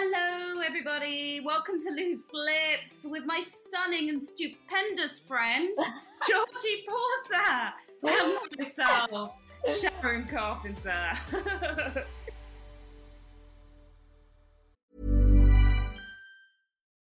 Hello, 0.00 0.62
everybody. 0.64 1.40
Welcome 1.40 1.80
to 1.80 1.90
Loose 1.90 2.30
Lips 2.32 3.04
with 3.04 3.24
my 3.26 3.42
stunning 3.42 4.10
and 4.10 4.22
stupendous 4.22 5.18
friend, 5.18 5.76
Georgie 6.28 6.86
Porter, 6.86 7.72
and 8.04 8.38
myself, 8.56 9.32
Sharon 9.80 10.24
Carpenter. 10.28 12.04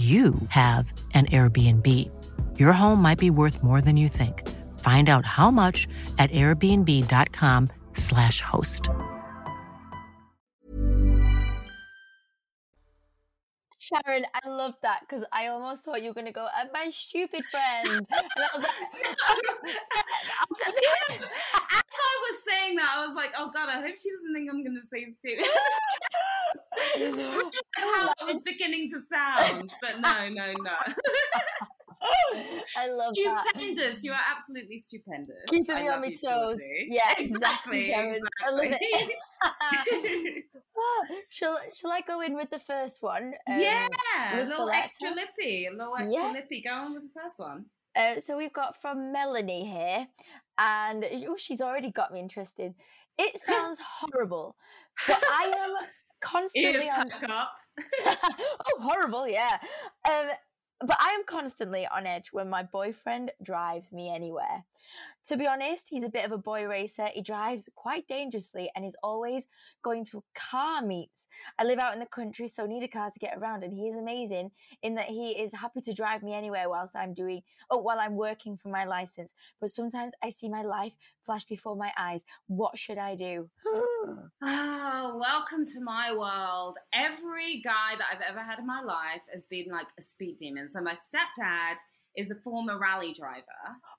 you 0.00 0.34
have 0.48 0.92
an 1.12 1.26
Airbnb. 1.26 1.86
Your 2.58 2.72
home 2.72 3.02
might 3.02 3.18
be 3.18 3.28
worth 3.28 3.62
more 3.62 3.82
than 3.82 3.98
you 3.98 4.08
think. 4.08 4.48
Find 4.80 5.10
out 5.10 5.26
how 5.26 5.50
much 5.50 5.86
at 6.18 6.30
airbnb.com/slash 6.30 8.40
host. 8.40 8.88
Sharon, 13.78 14.24
I 14.32 14.48
love 14.48 14.74
that 14.82 15.00
because 15.00 15.24
I 15.32 15.48
almost 15.48 15.84
thought 15.84 16.00
you 16.00 16.08
were 16.08 16.14
going 16.14 16.24
to 16.26 16.32
go, 16.32 16.46
and 16.58 16.70
my 16.72 16.88
stupid 16.90 17.44
friend. 17.50 17.88
and 17.88 18.06
I 18.10 18.22
was 18.54 18.62
like, 18.62 18.70
I'll 20.40 20.56
tell 20.56 20.72
you, 20.72 20.94
as 21.10 21.20
I 21.20 21.22
was 22.30 22.38
saying 22.48 22.76
that, 22.76 22.94
I 22.96 23.04
was 23.04 23.14
like, 23.16 23.32
oh 23.36 23.50
God, 23.52 23.68
I 23.68 23.80
hope 23.80 23.98
she 23.98 24.08
doesn't 24.10 24.32
think 24.32 24.48
I'm 24.50 24.62
going 24.62 24.80
to 24.80 24.86
say 24.88 25.08
stupid. 25.08 25.44
How 26.60 26.66
it 26.96 28.19
was 28.19 28.19
beginning 28.60 28.90
to 28.90 29.00
sound, 29.08 29.72
but 29.80 30.00
no, 30.00 30.28
no, 30.28 30.52
no. 30.62 30.76
I 32.76 32.88
love 32.88 33.14
that. 33.14 33.44
stupendous. 33.50 34.04
You 34.04 34.12
are 34.12 34.20
absolutely 34.36 34.78
stupendous. 34.78 35.36
Keeping 35.48 35.74
me 35.76 35.88
on 35.88 36.00
my 36.00 36.08
toes. 36.08 36.20
Georgie. 36.20 36.86
Yeah, 36.88 37.12
exactly. 37.18 37.86
Sharon. 37.86 38.22
I 38.46 38.50
love 38.50 38.64
it. 38.64 40.44
Oh, 40.76 41.04
shall, 41.28 41.58
shall 41.74 41.90
I 41.90 42.00
go 42.00 42.20
in 42.22 42.34
with 42.34 42.50
the 42.50 42.58
first 42.58 43.02
one? 43.02 43.34
Um, 43.48 43.60
yeah, 43.60 43.86
a 44.34 44.36
little 44.36 44.66
Valletta? 44.66 44.78
extra 44.78 45.10
lippy, 45.10 45.66
a 45.66 45.70
little 45.72 45.96
extra 45.96 46.24
Yeah. 46.24 46.32
lippy. 46.32 46.62
Go 46.62 46.72
on 46.74 46.94
with 46.94 47.02
the 47.02 47.20
first 47.20 47.38
one. 47.38 47.66
Uh, 47.96 48.20
so 48.20 48.36
we've 48.36 48.52
got 48.52 48.80
from 48.80 49.12
Melanie 49.12 49.66
here, 49.68 50.06
and 50.58 51.04
oh, 51.28 51.36
she's 51.36 51.60
already 51.60 51.90
got 51.90 52.12
me 52.12 52.20
interested. 52.20 52.74
It 53.18 53.40
sounds 53.46 53.80
horrible, 53.80 54.56
but 55.06 55.22
I 55.22 55.52
am 55.58 55.74
constantly 56.20 56.88
on. 56.88 57.10
up. 57.30 57.52
oh, 58.06 58.80
horrible! 58.80 59.28
Yeah, 59.28 59.58
um, 60.08 60.28
but 60.80 60.96
I 60.98 61.10
am 61.14 61.24
constantly 61.26 61.86
on 61.86 62.06
edge 62.06 62.28
when 62.32 62.48
my 62.48 62.62
boyfriend 62.62 63.32
drives 63.42 63.92
me 63.92 64.14
anywhere. 64.14 64.64
To 65.30 65.36
be 65.36 65.46
honest, 65.46 65.84
he's 65.88 66.02
a 66.02 66.08
bit 66.08 66.24
of 66.24 66.32
a 66.32 66.38
boy 66.38 66.66
racer. 66.66 67.06
He 67.06 67.22
drives 67.22 67.68
quite 67.76 68.08
dangerously 68.08 68.68
and 68.74 68.84
is 68.84 68.96
always 69.00 69.44
going 69.80 70.04
to 70.06 70.24
car 70.34 70.82
meets. 70.82 71.28
I 71.56 71.62
live 71.62 71.78
out 71.78 71.94
in 71.94 72.00
the 72.00 72.06
country, 72.06 72.48
so 72.48 72.66
need 72.66 72.82
a 72.82 72.88
car 72.88 73.12
to 73.12 73.18
get 73.20 73.38
around, 73.38 73.62
and 73.62 73.72
he 73.72 73.86
is 73.86 73.94
amazing 73.94 74.50
in 74.82 74.96
that 74.96 75.04
he 75.04 75.30
is 75.40 75.52
happy 75.52 75.82
to 75.82 75.92
drive 75.92 76.24
me 76.24 76.34
anywhere 76.34 76.68
whilst 76.68 76.96
I'm 76.96 77.14
doing, 77.14 77.42
oh, 77.70 77.78
while 77.78 78.00
I'm 78.00 78.16
working 78.16 78.56
for 78.56 78.70
my 78.70 78.84
license. 78.84 79.32
But 79.60 79.70
sometimes 79.70 80.14
I 80.20 80.30
see 80.30 80.48
my 80.48 80.62
life 80.62 80.94
flash 81.24 81.44
before 81.44 81.76
my 81.76 81.92
eyes. 81.96 82.24
What 82.48 82.76
should 82.76 82.98
I 82.98 83.14
do? 83.14 83.48
Oh, 83.64 84.30
welcome 85.16 85.64
to 85.64 85.80
my 85.80 86.12
world. 86.12 86.76
Every 86.92 87.60
guy 87.60 87.94
that 87.96 88.08
I've 88.12 88.28
ever 88.28 88.40
had 88.40 88.58
in 88.58 88.66
my 88.66 88.82
life 88.82 89.22
has 89.32 89.46
been 89.46 89.66
like 89.70 89.86
a 89.96 90.02
speed 90.02 90.38
demon. 90.38 90.68
So 90.68 90.80
my 90.80 90.94
stepdad 90.94 91.76
is 92.16 92.30
a 92.30 92.34
former 92.36 92.78
rally 92.78 93.12
driver. 93.12 93.44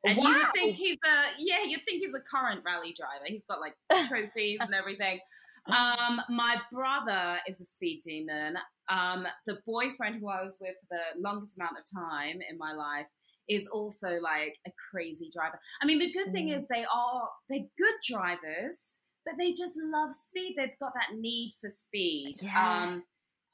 And 0.05 0.17
you 0.17 0.23
Wow. 0.23 0.37
would 0.37 0.53
think 0.53 0.75
he's 0.75 0.97
a 1.05 1.23
yeah, 1.39 1.63
you'd 1.65 1.81
think 1.87 2.03
he's 2.03 2.15
a 2.15 2.21
current 2.21 2.61
rally 2.65 2.93
driver. 2.97 3.25
He's 3.25 3.45
got 3.45 3.59
like 3.61 3.75
trophies 4.07 4.59
and 4.61 4.73
everything. 4.73 5.19
Um, 5.67 6.21
my 6.29 6.59
brother 6.71 7.39
is 7.47 7.61
a 7.61 7.65
speed 7.65 8.01
demon. 8.03 8.57
Um, 8.89 9.27
the 9.45 9.59
boyfriend 9.65 10.19
who 10.19 10.27
I 10.29 10.41
was 10.43 10.57
with 10.59 10.75
for 10.89 10.97
the 10.97 11.21
longest 11.21 11.57
amount 11.57 11.73
of 11.77 11.85
time 11.93 12.39
in 12.49 12.57
my 12.57 12.73
life 12.73 13.07
is 13.47 13.67
also 13.67 14.17
like 14.19 14.57
a 14.67 14.71
crazy 14.91 15.29
driver. 15.33 15.59
I 15.81 15.85
mean, 15.85 15.99
the 15.99 16.11
good 16.11 16.31
thing 16.31 16.47
Mm. 16.49 16.57
is 16.57 16.67
they 16.67 16.85
are 16.93 17.29
they're 17.49 17.67
good 17.77 17.95
drivers, 18.09 18.97
but 19.25 19.35
they 19.37 19.51
just 19.53 19.73
love 19.77 20.13
speed. 20.13 20.55
They've 20.57 20.77
got 20.79 20.93
that 20.95 21.15
need 21.17 21.51
for 21.61 21.69
speed. 21.69 22.35
Yeah. 22.41 22.83
Um, 22.83 23.03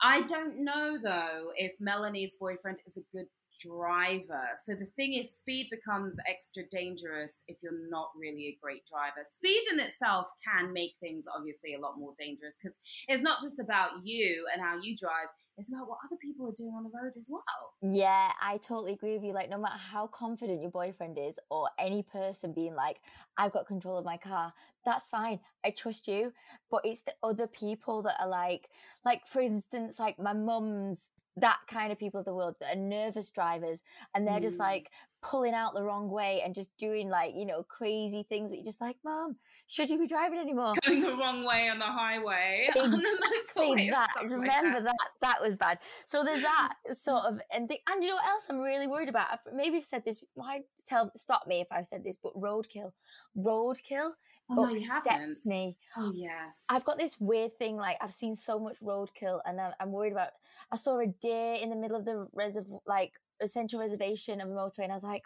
I 0.01 0.22
don't 0.22 0.63
know 0.63 0.97
though 1.03 1.51
if 1.56 1.73
Melanie's 1.79 2.35
boyfriend 2.40 2.78
is 2.85 2.97
a 2.97 3.01
good 3.16 3.28
driver. 3.59 4.44
So 4.63 4.73
the 4.73 4.85
thing 4.95 5.13
is, 5.13 5.35
speed 5.35 5.69
becomes 5.72 6.18
extra 6.29 6.63
dangerous 6.72 7.44
if 7.47 7.57
you're 7.62 7.90
not 7.90 8.09
really 8.19 8.47
a 8.47 8.57
great 8.62 8.85
driver. 8.88 9.25
Speed 9.28 9.63
in 9.72 9.79
itself 9.79 10.28
can 10.44 10.73
make 10.73 10.91
things 11.00 11.25
obviously 11.34 11.73
a 11.75 11.79
lot 11.79 11.97
more 11.97 12.13
dangerous 12.17 12.57
because 12.62 12.78
it's 13.07 13.23
not 13.23 13.41
just 13.41 13.59
about 13.59 13.91
you 14.03 14.46
and 14.53 14.62
how 14.62 14.78
you 14.81 14.96
drive. 14.96 15.28
It's 15.59 15.69
about 15.69 15.90
what 15.90 15.97
other 16.06 16.17
people 16.22 16.47
are 16.47 16.53
doing 16.56 16.73
on 16.78 16.84
the 16.84 16.91
road 16.94 17.13
as 17.17 17.28
well. 17.31 17.41
Yeah, 17.81 18.31
I 18.40 18.57
totally 18.57 18.94
agree 18.94 19.13
with 19.13 19.23
you. 19.23 19.34
Like, 19.34 19.50
no 19.50 19.57
matter 19.57 19.79
how 19.79 20.06
confident 20.06 20.62
your 20.62 20.69
boyfriend 20.69 21.17
is, 21.17 21.40
or 21.50 21.69
any 21.79 22.03
person 22.03 22.53
being 22.53 22.75
like, 22.75 22.97
I've 23.40 23.53
got 23.53 23.66
control 23.66 23.97
of 23.97 24.06
my 24.06 24.17
car, 24.17 24.53
that's 24.85 25.09
fine. 25.09 25.40
I 25.66 25.72
trust 25.72 26.07
you. 26.07 26.31
But 26.69 26.81
it's 26.85 27.01
the 27.01 27.16
other 27.23 27.47
people 27.47 28.03
that 28.03 28.17
are 28.19 28.29
like, 28.29 28.69
like, 29.03 29.25
for 29.25 29.41
instance, 29.41 29.97
like 29.97 30.19
my 30.19 30.34
mum's 30.34 31.09
that 31.38 31.58
kind 31.68 31.92
of 31.92 32.00
people 32.00 32.20
of 32.20 32.25
the 32.25 32.34
world 32.34 32.56
that 32.59 32.75
are 32.75 32.80
nervous 32.80 33.30
drivers 33.31 33.81
and 34.14 34.28
they're 34.28 34.40
just 34.40 34.58
Mm. 34.58 34.62
like 34.62 34.92
pulling 35.22 35.53
out 35.53 35.73
the 35.73 35.83
wrong 35.83 36.09
way 36.09 36.41
and 36.44 36.53
just 36.55 36.75
doing 36.78 37.09
like, 37.09 37.33
you 37.35 37.45
know, 37.45 37.63
crazy 37.63 38.23
things 38.29 38.50
that 38.51 38.57
you're 38.57 38.66
just 38.66 38.81
like, 38.81 38.97
Mom, 39.03 39.35
should 39.67 39.89
you 39.89 39.97
be 39.97 40.07
driving 40.07 40.39
anymore? 40.39 40.73
Going 40.85 41.01
the 41.01 41.16
wrong 41.16 41.44
way 41.44 41.67
on 41.69 41.79
the 41.79 41.85
highway. 41.85 42.69
Ex- 42.69 42.78
on 42.85 42.91
the 42.91 42.97
Exactly 42.97 43.89
that. 43.89 44.09
something 44.13 44.38
like 44.39 44.39
Remember 44.61 44.81
that. 44.81 44.95
that. 45.22 45.41
was 45.41 45.55
bad. 45.55 45.79
So 46.05 46.23
there's 46.23 46.41
that 46.44 46.73
sort 46.94 47.25
of, 47.25 47.39
and 47.51 47.67
the, 47.67 47.78
and 47.89 48.03
you 48.03 48.09
know 48.09 48.16
what 48.16 48.28
else 48.28 48.45
I'm 48.50 48.59
really 48.59 48.88
worried 48.88 49.09
about? 49.09 49.28
Maybe 49.45 49.57
I've 49.59 49.67
maybe 49.73 49.81
said 49.81 50.03
this. 50.05 50.23
Why 50.35 50.61
tell 50.88 51.11
stop 51.16 51.47
me 51.47 51.61
if 51.61 51.67
I've 51.72 51.85
said 51.88 52.03
this? 52.03 52.17
But 52.17 52.34
roadkill, 52.35 52.91
roadkill 53.38 54.11
Oh, 54.49 54.63
upsets 54.69 54.88
haven't. 55.05 55.45
me. 55.45 55.75
Oh 55.97 56.11
yes. 56.16 56.63
I've 56.69 56.85
got 56.85 56.97
this 56.97 57.20
weird 57.20 57.58
thing. 57.59 57.75
Like 57.75 57.97
I've 57.99 58.13
seen 58.13 58.35
so 58.35 58.58
much 58.59 58.79
roadkill, 58.79 59.41
and 59.46 59.59
I'm, 59.59 59.73
I'm 59.79 59.91
worried 59.91 60.13
about. 60.13 60.29
I 60.72 60.78
saw 60.78 60.99
a 60.99 61.08
deer 61.08 61.55
in 61.55 61.70
the 61.70 61.75
middle 61.75 61.97
of 61.97 62.05
the 62.05 62.28
reserv, 62.34 62.66
like 62.87 63.11
a 63.41 63.47
central 63.47 63.81
reservation 63.81 64.41
of 64.41 64.49
a 64.49 64.53
motorway, 64.53 64.84
and 64.84 64.91
I 64.91 64.95
was 64.95 65.03
like, 65.03 65.23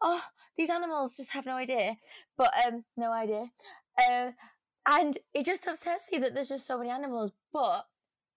"Oh, 0.00 0.22
these 0.56 0.70
animals 0.70 1.16
just 1.16 1.30
have 1.30 1.46
no 1.46 1.54
idea." 1.56 1.96
But 2.36 2.52
um, 2.66 2.84
no 2.96 3.12
idea. 3.12 3.50
Uh, 3.98 4.32
and 4.86 5.18
it 5.34 5.44
just 5.46 5.66
upsets 5.66 6.06
me 6.12 6.18
that 6.18 6.34
there's 6.34 6.48
just 6.48 6.66
so 6.66 6.78
many 6.78 6.90
animals. 6.90 7.32
But 7.52 7.86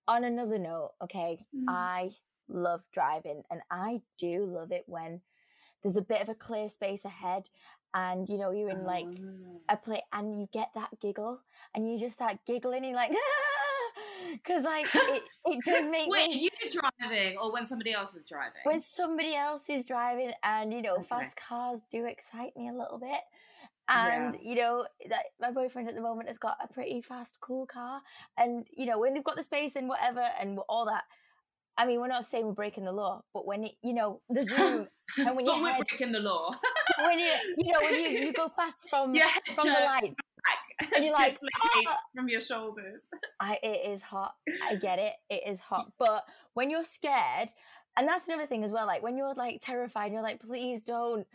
on 0.07 0.23
another 0.23 0.57
note, 0.59 0.93
okay, 1.03 1.45
Mm. 1.55 1.65
I 1.67 2.11
love 2.47 2.81
driving, 2.91 3.43
and 3.51 3.61
I 3.69 4.01
do 4.17 4.45
love 4.45 4.71
it 4.71 4.83
when 4.87 5.21
there's 5.83 5.97
a 5.97 6.01
bit 6.01 6.21
of 6.21 6.29
a 6.29 6.35
clear 6.35 6.67
space 6.69 7.05
ahead, 7.05 7.49
and 7.93 8.27
you 8.27 8.37
know 8.37 8.51
you're 8.51 8.69
in 8.69 8.83
like 8.83 9.05
Oh. 9.05 9.61
a 9.69 9.77
play 9.77 10.01
and 10.11 10.39
you 10.39 10.47
get 10.51 10.69
that 10.73 10.99
giggle 10.99 11.41
and 11.75 11.91
you 11.91 11.99
just 11.99 12.15
start 12.15 12.37
giggling 12.47 12.77
and 12.83 12.85
you're 12.87 12.95
like 12.95 13.11
because 14.33 14.63
like 14.63 14.87
it, 14.93 15.23
it 15.45 15.65
does 15.65 15.89
make 15.89 16.09
Wait, 16.09 16.29
me 16.29 16.43
you 16.43 16.49
driving 16.99 17.37
or 17.37 17.51
when 17.51 17.67
somebody 17.67 17.91
else 17.93 18.13
is 18.15 18.27
driving? 18.27 18.61
when 18.63 18.81
somebody 18.81 19.35
else 19.35 19.69
is 19.69 19.85
driving 19.85 20.31
and 20.43 20.73
you 20.73 20.81
know 20.81 20.95
Okay. 20.95 21.03
fast 21.07 21.35
cars 21.35 21.81
do 21.91 22.05
excite 22.05 22.55
me 22.57 22.67
a 22.69 22.73
little 22.73 22.97
bit 22.99 23.21
And 23.87 24.35
yeah. 24.35 24.49
you 24.49 24.55
know 24.55 24.85
that 25.09 25.23
my 25.41 25.51
boyfriend 25.51 25.89
at 25.89 25.95
the 25.95 26.01
moment 26.01 26.27
has 26.27 26.37
got 26.37 26.57
a 26.63 26.71
pretty 26.71 27.01
fast, 27.01 27.35
cool 27.41 27.65
car, 27.65 28.01
and 28.37 28.65
you 28.77 28.85
know 28.85 28.99
when 28.99 29.13
they've 29.13 29.23
got 29.23 29.35
the 29.35 29.43
space 29.43 29.75
and 29.75 29.89
whatever 29.89 30.23
and 30.39 30.59
all 30.69 30.85
that. 30.85 31.03
I 31.77 31.85
mean, 31.85 32.01
we're 32.01 32.07
not 32.09 32.25
saying 32.25 32.45
we're 32.45 32.51
breaking 32.53 32.83
the 32.83 32.91
law, 32.91 33.21
but 33.33 33.47
when 33.47 33.63
it, 33.63 33.71
you 33.81 33.93
know 33.93 34.21
the 34.29 34.41
zoom 34.51 34.87
and 35.17 35.35
when 35.35 35.45
you 35.45 35.53
we're 35.63 35.77
breaking 35.89 36.11
the 36.11 36.19
law. 36.19 36.51
when 37.03 37.17
you 37.19 37.31
you 37.57 37.71
know 37.71 37.79
when 37.81 37.95
you, 37.95 38.09
you 38.25 38.33
go 38.33 38.47
fast 38.55 38.85
from 38.89 39.15
yeah, 39.15 39.27
from 39.55 39.67
the 39.67 39.73
lights 39.73 40.13
and 40.95 41.03
you're 41.03 41.13
like 41.13 41.37
oh! 41.43 41.95
from 42.15 42.29
your 42.29 42.41
shoulders. 42.41 43.03
I, 43.39 43.59
it 43.61 43.91
is 43.91 44.01
hot. 44.01 44.33
I 44.63 44.75
get 44.75 44.99
it. 44.99 45.13
It 45.29 45.43
is 45.47 45.59
hot. 45.59 45.91
But 45.99 46.23
when 46.53 46.69
you're 46.69 46.83
scared, 46.83 47.49
and 47.97 48.07
that's 48.07 48.27
another 48.27 48.45
thing 48.45 48.63
as 48.63 48.71
well. 48.71 48.87
Like 48.87 49.03
when 49.03 49.17
you're 49.17 49.33
like 49.33 49.61
terrified, 49.61 50.11
you're 50.11 50.21
like, 50.21 50.39
please 50.39 50.81
don't 50.81 51.25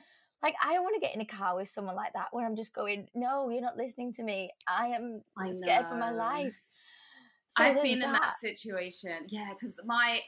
like, 0.42 0.54
I 0.62 0.74
don't 0.74 0.82
want 0.82 0.94
to 0.94 1.00
get 1.00 1.14
in 1.14 1.22
a 1.22 1.26
car 1.26 1.56
with 1.56 1.68
someone 1.68 1.96
like 1.96 2.12
that 2.12 2.28
where 2.32 2.44
I'm 2.44 2.54
just 2.54 2.74
going, 2.74 3.08
no, 3.14 3.48
you're 3.48 3.62
not 3.62 3.78
listening 3.78 4.12
to 4.14 4.22
me. 4.22 4.50
I 4.68 4.88
am 4.88 5.22
I 5.38 5.50
scared 5.52 5.86
for 5.86 5.96
my 5.96 6.10
life. 6.10 6.54
So 7.56 7.64
I've 7.64 7.82
been 7.82 8.00
that. 8.00 8.06
in 8.06 8.12
that 8.12 8.34
situation. 8.42 9.26
Yeah, 9.28 9.50
because 9.58 9.80
my 9.86 10.20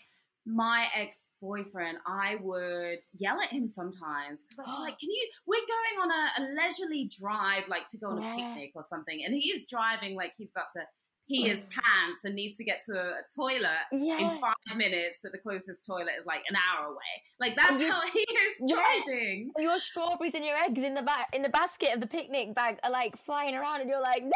my 0.47 0.87
ex 0.95 1.27
boyfriend, 1.43 1.99
I 2.07 2.37
would 2.41 3.01
yell 3.19 3.41
at 3.41 3.49
him 3.49 3.69
sometimes 3.69 4.45
because 4.45 4.65
I'm 4.65 4.81
like, 4.81 4.99
"Can 5.01 5.11
you? 5.11 5.29
We're 5.47 5.57
going 5.57 6.03
on 6.03 6.11
a, 6.11 6.41
a 6.41 6.43
leisurely 6.55 7.11
drive, 7.21 7.65
like 7.69 7.89
to 7.89 7.99
go 7.99 8.11
on 8.11 8.23
yeah. 8.23 8.35
a 8.35 8.37
picnic 8.37 8.73
or 8.75 8.85
something, 8.85 9.23
and 9.25 9.35
he 9.35 9.51
is 9.51 9.67
driving 9.69 10.17
like 10.17 10.33
he's 10.39 10.53
about 10.53 10.67
to 10.75 10.83
pee 11.29 11.49
his 11.49 11.65
mm. 11.65 11.71
pants 11.71 12.25
and 12.25 12.35
needs 12.35 12.57
to 12.57 12.65
get 12.65 12.83
to 12.87 12.93
a, 12.93 13.09
a 13.09 13.23
toilet 13.35 13.85
yeah. 13.93 14.19
in 14.19 14.41
five 14.41 14.55
minutes, 14.77 15.19
but 15.23 15.33
the 15.33 15.39
closest 15.39 15.85
toilet 15.85 16.13
is 16.19 16.27
like 16.27 16.43
an 16.49 16.57
hour 16.57 16.87
away. 16.87 16.99
Like 17.41 17.57
that's 17.57 17.81
you, 17.81 17.91
how 17.91 18.03
he 18.13 18.21
is 18.21 18.73
driving. 18.73 19.51
Your 19.59 19.79
strawberries 19.79 20.35
and 20.35 20.45
your 20.45 20.57
eggs 20.57 20.83
in 20.83 20.95
the 20.95 21.03
back 21.03 21.29
in 21.33 21.43
the 21.43 21.49
basket 21.49 21.93
of 21.95 22.01
the 22.01 22.07
picnic 22.07 22.55
bag 22.55 22.79
are 22.85 22.91
like 22.91 23.17
flying 23.17 23.55
around, 23.55 23.81
and 23.81 23.91
you're 23.91 24.03
like, 24.03 24.23
no. 24.23 24.31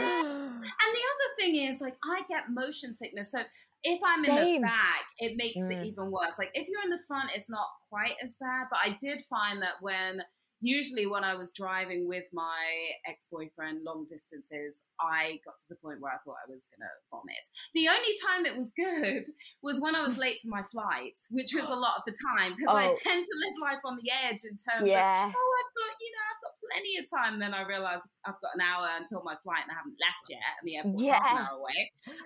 Yeah. 0.00 0.22
And 0.22 0.60
the 0.60 1.04
other 1.14 1.30
thing 1.38 1.56
is, 1.56 1.80
like, 1.80 1.96
I 2.04 2.22
get 2.28 2.50
motion 2.50 2.94
sickness, 2.94 3.30
so 3.32 3.38
if 3.82 4.00
I'm 4.04 4.24
Same. 4.24 4.36
in 4.36 4.54
the 4.54 4.66
back, 4.66 5.04
it 5.18 5.36
makes 5.36 5.56
mm. 5.56 5.70
it 5.70 5.86
even 5.86 6.10
worse. 6.10 6.34
Like 6.38 6.50
if 6.54 6.66
you're 6.68 6.82
in 6.82 6.90
the 6.90 7.02
front, 7.06 7.30
it's 7.34 7.50
not 7.50 7.66
quite 7.90 8.14
as 8.22 8.36
bad. 8.40 8.66
But 8.70 8.80
I 8.84 8.96
did 9.00 9.22
find 9.28 9.62
that 9.62 9.80
when 9.80 10.20
usually 10.60 11.06
when 11.06 11.24
I 11.24 11.34
was 11.34 11.52
driving 11.52 12.08
with 12.08 12.24
my 12.32 12.64
ex-boyfriend 13.08 13.84
long 13.84 14.06
distances, 14.08 14.84
I 15.00 15.40
got 15.44 15.58
to 15.58 15.68
the 15.68 15.76
point 15.76 16.00
where 16.00 16.12
I 16.12 16.18
thought 16.24 16.40
I 16.40 16.50
was 16.50 16.68
gonna 16.72 16.90
vomit. 17.10 17.44
The 17.74 17.88
only 17.88 18.14
time 18.24 18.46
it 18.46 18.56
was 18.56 18.70
good 18.76 19.24
was 19.62 19.80
when 19.80 19.94
I 19.94 20.02
was 20.02 20.18
late 20.18 20.38
for 20.42 20.48
my 20.48 20.62
flight, 20.72 21.18
which 21.30 21.54
was 21.54 21.66
a 21.66 21.74
lot 21.86 21.98
of 21.98 22.02
the 22.06 22.16
time 22.36 22.54
because 22.56 22.74
oh. 22.74 22.78
I 22.78 22.94
tend 22.96 23.24
to 23.24 23.34
live 23.44 23.56
life 23.60 23.82
on 23.84 23.98
the 24.00 24.10
edge 24.10 24.42
in 24.48 24.56
terms 24.56 24.88
yeah. 24.88 25.28
of 25.28 25.34
oh 25.36 25.50
I've 25.60 25.72
got 25.76 25.92
you 26.00 26.10
know 26.12 26.24
I've 26.30 26.42
got 26.42 26.56
plenty 26.70 26.98
of 26.98 27.06
time. 27.10 27.32
And 27.34 27.42
then 27.42 27.54
I 27.54 27.66
realized 27.66 28.02
I've 28.24 28.40
got 28.40 28.54
an 28.54 28.62
hour 28.62 28.88
until 28.98 29.22
my 29.24 29.34
flight 29.42 29.62
and 29.64 29.72
I 29.72 29.78
haven't 29.78 29.98
left 30.00 30.24
yet, 30.28 30.52
and 30.60 30.64
the 30.66 30.76
airport's 30.76 31.02
yeah. 31.02 31.22
half 31.22 31.32
an 31.32 31.46
hour 31.46 31.58
away. 31.58 31.80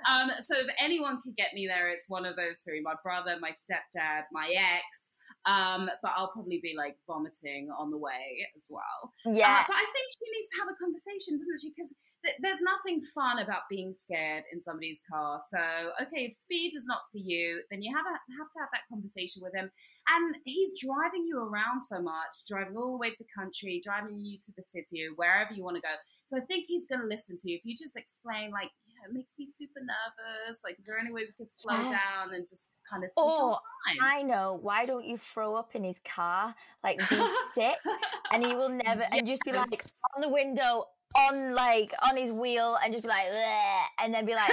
Um, 0.08 0.26
so 0.40 0.54
if 0.58 0.68
anyone 0.80 1.20
could 1.22 1.36
get 1.36 1.52
me 1.54 1.66
there, 1.66 1.90
it's 1.90 2.08
one 2.08 2.24
of 2.24 2.36
those 2.36 2.60
three: 2.64 2.80
my 2.80 2.94
brother, 3.02 3.36
my 3.40 3.52
stepdad, 3.52 4.30
my 4.32 4.52
ex 4.56 5.09
um, 5.46 5.88
but 6.02 6.12
I'll 6.16 6.32
probably 6.32 6.60
be 6.62 6.74
like 6.76 6.96
vomiting 7.06 7.70
on 7.72 7.90
the 7.90 7.98
way 7.98 8.44
as 8.54 8.66
well. 8.68 9.14
Yeah. 9.24 9.60
Uh, 9.60 9.64
but 9.68 9.76
I 9.76 9.86
think 9.88 10.08
she 10.12 10.28
needs 10.28 10.48
to 10.52 10.58
have 10.60 10.68
a 10.68 10.76
conversation, 10.76 11.38
doesn't 11.40 11.60
she? 11.60 11.72
Because 11.72 11.94
th- 12.24 12.36
there's 12.40 12.60
nothing 12.60 13.00
fun 13.14 13.40
about 13.40 13.64
being 13.70 13.94
scared 13.96 14.44
in 14.52 14.60
somebody's 14.60 15.00
car. 15.08 15.40
So, 15.48 15.60
okay, 16.02 16.28
if 16.28 16.34
speed 16.34 16.76
is 16.76 16.84
not 16.84 17.08
for 17.12 17.18
you, 17.18 17.62
then 17.70 17.80
you 17.80 17.94
have, 17.96 18.04
a, 18.04 18.12
have 18.12 18.52
to 18.52 18.60
have 18.60 18.72
that 18.76 18.88
conversation 18.92 19.40
with 19.40 19.54
him. 19.54 19.70
And 20.08 20.36
he's 20.44 20.76
driving 20.80 21.24
you 21.24 21.40
around 21.40 21.84
so 21.88 22.02
much, 22.02 22.44
driving 22.48 22.76
all 22.76 22.92
the 22.92 23.00
way 23.00 23.10
to 23.10 23.20
the 23.20 23.32
country, 23.32 23.80
driving 23.84 24.20
you 24.20 24.36
to 24.44 24.52
the 24.56 24.64
city 24.68 25.08
wherever 25.16 25.54
you 25.54 25.64
want 25.64 25.76
to 25.76 25.82
go. 25.82 25.94
So 26.26 26.36
I 26.36 26.44
think 26.44 26.66
he's 26.68 26.86
going 26.86 27.00
to 27.00 27.06
listen 27.06 27.36
to 27.40 27.50
you. 27.50 27.56
If 27.56 27.64
you 27.64 27.76
just 27.76 27.96
explain, 27.96 28.50
like, 28.50 28.70
it 29.06 29.16
makes 29.16 29.38
me 29.38 29.48
super 29.48 29.80
nervous. 29.80 30.60
Like, 30.62 30.76
is 30.78 30.84
there 30.84 30.98
any 30.98 31.12
way 31.12 31.24
we 31.24 31.32
could 31.32 31.52
slow 31.52 31.76
yeah. 31.76 31.96
down 31.96 32.34
and 32.34 32.44
just 32.44 32.68
kind 32.90 33.04
of 33.04 33.10
oh, 33.16 33.58
take 33.88 34.00
oh, 34.00 34.04
I 34.04 34.22
know. 34.22 34.58
Why 34.60 34.86
don't 34.86 35.04
you 35.04 35.16
throw 35.16 35.54
up 35.54 35.74
in 35.74 35.84
his 35.84 36.00
car? 36.00 36.54
Like, 36.82 36.98
be 37.08 37.16
sick, 37.54 37.76
and 38.32 38.44
he 38.44 38.54
will 38.54 38.68
never, 38.68 39.04
and 39.10 39.26
just 39.26 39.42
be 39.44 39.52
like 39.52 39.86
on 40.14 40.22
the 40.22 40.28
window, 40.28 40.86
on 41.16 41.54
like 41.54 41.92
on 42.02 42.16
his 42.16 42.32
wheel, 42.32 42.78
and 42.82 42.92
just 42.92 43.04
be 43.04 43.08
like, 43.08 43.26
and 43.98 44.12
then 44.12 44.26
be 44.26 44.34
like, 44.34 44.52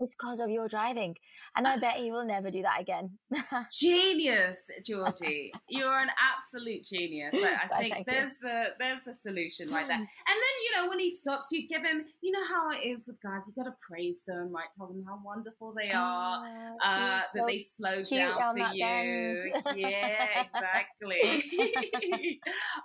it's 0.00 0.14
because 0.14 0.40
of 0.40 0.50
your 0.50 0.68
driving. 0.68 1.16
And 1.56 1.66
I 1.66 1.78
bet 1.78 1.96
he 1.96 2.10
will 2.10 2.26
never 2.26 2.50
do 2.50 2.62
that 2.62 2.80
again. 2.80 3.18
genius, 3.72 4.58
Georgie. 4.84 5.52
You're 5.68 5.98
an 5.98 6.10
absolute 6.20 6.84
genius. 6.84 7.34
I 7.34 7.68
think 7.78 8.06
there's 8.06 8.32
you. 8.42 8.48
the 8.48 8.64
there's 8.78 9.02
the 9.04 9.14
solution 9.14 9.70
right 9.70 9.86
there. 9.86 9.96
And 10.28 10.36
then, 10.42 10.56
you 10.64 10.76
know, 10.76 10.88
when 10.88 10.98
he 10.98 11.14
stops, 11.14 11.46
you 11.52 11.68
give 11.68 11.82
him, 11.82 12.04
you 12.20 12.32
know 12.32 12.44
how 12.48 12.70
it 12.70 12.84
is 12.84 13.04
with 13.06 13.20
guys, 13.22 13.42
you 13.46 13.54
gotta 13.56 13.74
praise 13.88 14.24
them, 14.26 14.52
right? 14.52 14.66
Tell 14.76 14.88
them 14.88 15.04
how 15.06 15.18
wonderful 15.24 15.72
they 15.76 15.92
are. 15.92 16.44
Oh, 16.46 16.76
uh, 16.84 17.22
that 17.34 17.46
they 17.46 17.64
slow 17.64 18.02
down 18.02 18.56
for 18.56 18.74
you. 18.74 19.52
yeah, 19.76 20.42
exactly. 20.42 21.44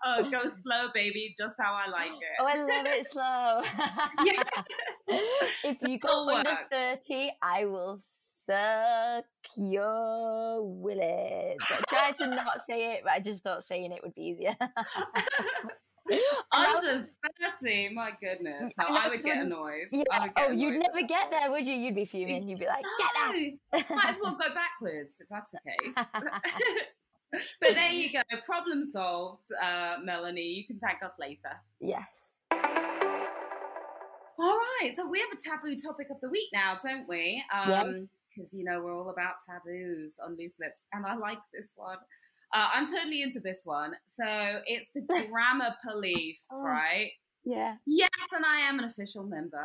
oh, 0.06 0.30
go 0.30 0.48
slow, 0.48 0.90
baby, 0.94 1.34
just 1.38 1.56
how 1.60 1.74
I 1.74 1.90
like 1.90 2.12
it. 2.12 2.40
Oh, 2.40 2.46
I 2.48 2.56
love 2.56 2.86
it 2.86 3.08
slow. 3.08 3.62
If 5.64 5.78
you 5.82 6.00
go 6.00 6.30
under 6.30 6.58
30 6.72 7.32
I 7.42 7.66
will 7.66 8.02
suck 8.50 9.26
your 9.56 10.64
willet. 10.64 11.58
I 11.60 11.82
tried 11.88 12.16
to 12.18 12.28
not 12.28 12.62
say 12.68 12.94
it, 12.94 13.02
but 13.04 13.14
I 13.14 13.20
just 13.20 13.44
thought 13.44 13.64
saying 13.64 13.92
it 13.92 14.02
would 14.04 14.16
be 14.16 14.24
easier. 14.24 14.56
Under 16.52 17.08
30, 17.62 17.94
my 17.94 18.12
goodness. 18.20 18.74
How 18.78 18.94
I 18.94 19.08
would 19.08 19.24
get 19.24 19.38
annoyed. 19.38 19.86
Yeah. 19.92 20.04
Get 20.12 20.32
oh, 20.36 20.46
annoyed 20.48 20.60
you'd 20.60 20.80
never 20.80 21.08
get 21.08 21.32
there, 21.32 21.50
would 21.50 21.66
you? 21.66 21.74
You'd 21.74 21.96
be 21.96 22.04
fuming. 22.04 22.50
You'd 22.50 22.60
be 22.60 22.66
like, 22.66 22.84
no. 22.84 23.32
get 23.32 23.54
that. 23.72 23.90
Might 23.90 24.10
as 24.10 24.18
well 24.22 24.34
go 24.36 24.54
backwards 24.54 25.22
if 25.22 25.30
that's 25.30 25.50
the 25.52 25.60
case. 25.66 26.06
but 27.62 27.76
there 27.76 27.94
you 27.94 28.12
go. 28.12 28.22
Problem 28.46 28.84
solved, 28.84 29.46
uh, 29.62 29.98
Melanie. 30.04 30.42
You 30.42 30.68
can 30.68 30.80
thank 30.80 31.02
us 31.02 31.14
later. 31.18 31.62
Yes. 31.80 32.31
All 34.42 34.58
right, 34.82 34.92
so 34.96 35.08
we 35.08 35.20
have 35.20 35.30
a 35.32 35.40
taboo 35.40 35.76
topic 35.76 36.08
of 36.10 36.18
the 36.20 36.30
week 36.30 36.50
now, 36.52 36.76
don't 36.84 37.08
we? 37.08 37.44
Um, 37.54 38.10
because 38.36 38.54
you 38.56 38.64
know 38.64 38.82
we're 38.84 38.98
all 38.98 39.12
about 39.12 39.36
taboos 39.48 40.16
on 40.26 40.36
loose 40.36 40.58
lips, 40.60 40.86
and 40.94 41.06
I 41.06 41.16
like 41.16 41.38
this 41.54 41.74
one. 41.76 41.98
Uh, 42.52 42.68
I'm 42.74 42.88
totally 42.88 43.22
into 43.22 43.40
this 43.40 43.62
one. 43.66 43.92
So 44.08 44.26
it's 44.66 44.90
the 44.96 45.02
grammar 45.30 45.76
police, 45.88 46.42
oh, 46.52 46.64
right? 46.64 47.12
Yeah. 47.46 47.76
Yes, 47.86 48.10
and 48.36 48.44
I 48.44 48.62
am 48.62 48.80
an 48.80 48.86
official 48.86 49.24
member. 49.24 49.64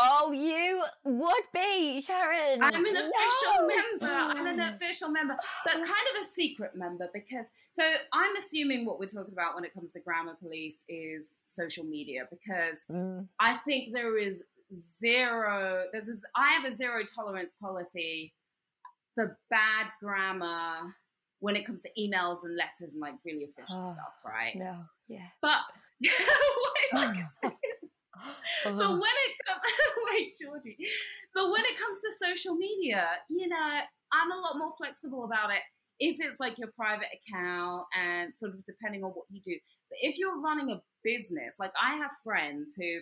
Oh, 0.00 0.30
you 0.30 0.84
would 1.04 1.44
be, 1.52 2.00
Sharon. 2.00 2.62
I'm 2.62 2.86
an 2.86 2.96
official 2.96 3.58
no. 3.58 3.66
member. 3.66 4.06
I'm 4.06 4.46
an 4.46 4.60
official 4.74 5.08
member, 5.08 5.36
but 5.64 5.72
kind 5.72 5.84
of 5.84 6.22
a 6.22 6.30
secret 6.32 6.76
member 6.76 7.08
because. 7.12 7.46
So 7.72 7.82
I'm 8.12 8.36
assuming 8.36 8.86
what 8.86 9.00
we're 9.00 9.06
talking 9.06 9.32
about 9.32 9.56
when 9.56 9.64
it 9.64 9.74
comes 9.74 9.92
to 9.94 10.00
grammar 10.00 10.34
police 10.40 10.84
is 10.88 11.40
social 11.48 11.84
media 11.84 12.28
because 12.30 12.84
mm. 12.90 13.26
I 13.40 13.56
think 13.58 13.92
there 13.92 14.16
is 14.16 14.44
zero. 14.72 15.86
There's 15.92 16.06
this, 16.06 16.22
I 16.36 16.50
have 16.50 16.64
a 16.64 16.74
zero 16.74 17.02
tolerance 17.04 17.56
policy 17.60 18.34
for 19.16 19.36
bad 19.50 19.86
grammar 20.00 20.94
when 21.40 21.56
it 21.56 21.66
comes 21.66 21.82
to 21.82 21.88
emails 21.98 22.38
and 22.44 22.56
letters 22.56 22.94
and 22.94 23.00
like 23.00 23.14
really 23.24 23.44
official 23.44 23.84
oh, 23.84 23.92
stuff, 23.92 24.14
right? 24.24 24.54
No, 24.54 24.76
yeah. 25.08 25.26
But 25.42 25.58
but 28.64 28.74
when 28.76 29.16
it 29.26 29.32
comes, 29.46 29.60
wait, 30.12 30.34
Georgie, 30.40 30.76
but 31.34 31.50
when 31.50 31.64
it 31.64 31.78
comes 31.78 31.98
to 32.00 32.26
social 32.26 32.54
media, 32.54 33.06
you 33.28 33.48
know, 33.48 33.80
I'm 34.12 34.32
a 34.32 34.40
lot 34.40 34.58
more 34.58 34.72
flexible 34.78 35.24
about 35.24 35.50
it 35.50 35.62
if 36.00 36.16
it's 36.20 36.40
like 36.40 36.58
your 36.58 36.70
private 36.76 37.08
account 37.12 37.84
and 37.98 38.34
sort 38.34 38.54
of 38.54 38.64
depending 38.64 39.04
on 39.04 39.10
what 39.10 39.26
you 39.30 39.40
do. 39.40 39.56
But 39.90 39.98
if 40.02 40.18
you're 40.18 40.40
running 40.40 40.70
a 40.70 40.80
business, 41.02 41.56
like 41.58 41.72
I 41.80 41.96
have 41.96 42.10
friends 42.24 42.74
who 42.78 43.00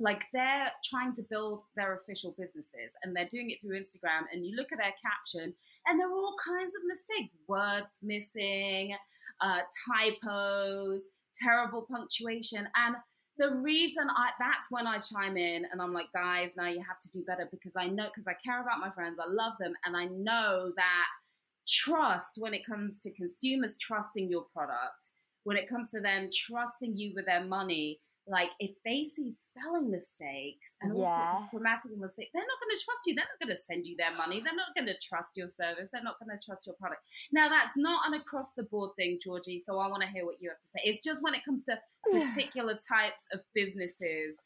like 0.00 0.22
they're 0.32 0.70
trying 0.84 1.12
to 1.14 1.22
build 1.28 1.62
their 1.74 1.96
official 1.96 2.34
businesses 2.38 2.94
and 3.02 3.16
they're 3.16 3.28
doing 3.30 3.50
it 3.50 3.58
through 3.60 3.80
Instagram 3.80 4.22
and 4.32 4.46
you 4.46 4.54
look 4.56 4.68
at 4.70 4.78
their 4.78 4.94
caption 5.02 5.52
and 5.86 5.98
there 5.98 6.08
are 6.08 6.12
all 6.12 6.36
kinds 6.44 6.72
of 6.74 6.82
mistakes, 6.86 7.34
words 7.48 7.98
missing, 8.02 8.94
uh, 9.40 9.60
typos, 9.88 11.08
terrible 11.42 11.86
punctuation 11.90 12.68
and 12.76 12.96
the 13.38 13.54
reason 13.54 14.08
I 14.10 14.30
that's 14.38 14.66
when 14.70 14.86
I 14.86 14.98
chime 14.98 15.36
in 15.36 15.64
and 15.70 15.80
I'm 15.80 15.92
like, 15.92 16.12
guys, 16.12 16.50
now 16.56 16.68
you 16.68 16.82
have 16.86 16.98
to 17.00 17.12
do 17.12 17.24
better 17.24 17.48
because 17.50 17.74
I 17.76 17.86
know 17.86 18.06
because 18.06 18.26
I 18.26 18.34
care 18.34 18.60
about 18.60 18.80
my 18.80 18.90
friends, 18.90 19.18
I 19.20 19.30
love 19.30 19.54
them, 19.58 19.74
and 19.84 19.96
I 19.96 20.06
know 20.06 20.72
that 20.76 21.06
trust 21.66 22.38
when 22.38 22.54
it 22.54 22.66
comes 22.66 22.98
to 23.00 23.12
consumers 23.12 23.76
trusting 23.76 24.28
your 24.28 24.46
product, 24.52 25.10
when 25.44 25.56
it 25.56 25.68
comes 25.68 25.90
to 25.92 26.00
them 26.00 26.30
trusting 26.34 26.96
you 26.96 27.12
with 27.14 27.26
their 27.26 27.44
money, 27.44 28.00
like 28.28 28.50
if 28.60 28.72
they 28.84 29.04
see 29.04 29.32
spelling 29.32 29.90
mistakes 29.90 30.76
and 30.82 30.92
all 30.92 31.06
sorts 31.06 31.32
of 31.32 31.50
grammatical 31.50 31.96
mistakes, 31.96 32.30
they're 32.34 32.42
not 32.42 32.60
going 32.60 32.78
to 32.78 32.84
trust 32.84 33.00
you. 33.06 33.14
They're 33.14 33.24
not 33.24 33.40
going 33.40 33.56
to 33.56 33.62
send 33.62 33.86
you 33.86 33.96
their 33.96 34.14
money. 34.14 34.42
They're 34.44 34.54
not 34.54 34.74
going 34.76 34.86
to 34.86 34.94
trust 35.00 35.36
your 35.36 35.48
service. 35.48 35.88
They're 35.92 36.02
not 36.02 36.18
going 36.20 36.36
to 36.36 36.44
trust 36.44 36.66
your 36.66 36.76
product. 36.76 37.02
Now, 37.32 37.48
that's 37.48 37.76
not 37.76 38.06
an 38.06 38.14
across 38.14 38.52
the 38.52 38.64
board 38.64 38.90
thing, 38.96 39.18
Georgie. 39.22 39.62
So 39.64 39.78
I 39.78 39.88
want 39.88 40.02
to 40.02 40.08
hear 40.08 40.26
what 40.26 40.36
you 40.40 40.50
have 40.50 40.60
to 40.60 40.66
say. 40.66 40.80
It's 40.84 41.02
just 41.02 41.22
when 41.22 41.34
it 41.34 41.44
comes 41.44 41.64
to 41.64 41.78
particular 42.12 42.78
types 42.88 43.26
of 43.32 43.40
businesses. 43.54 44.36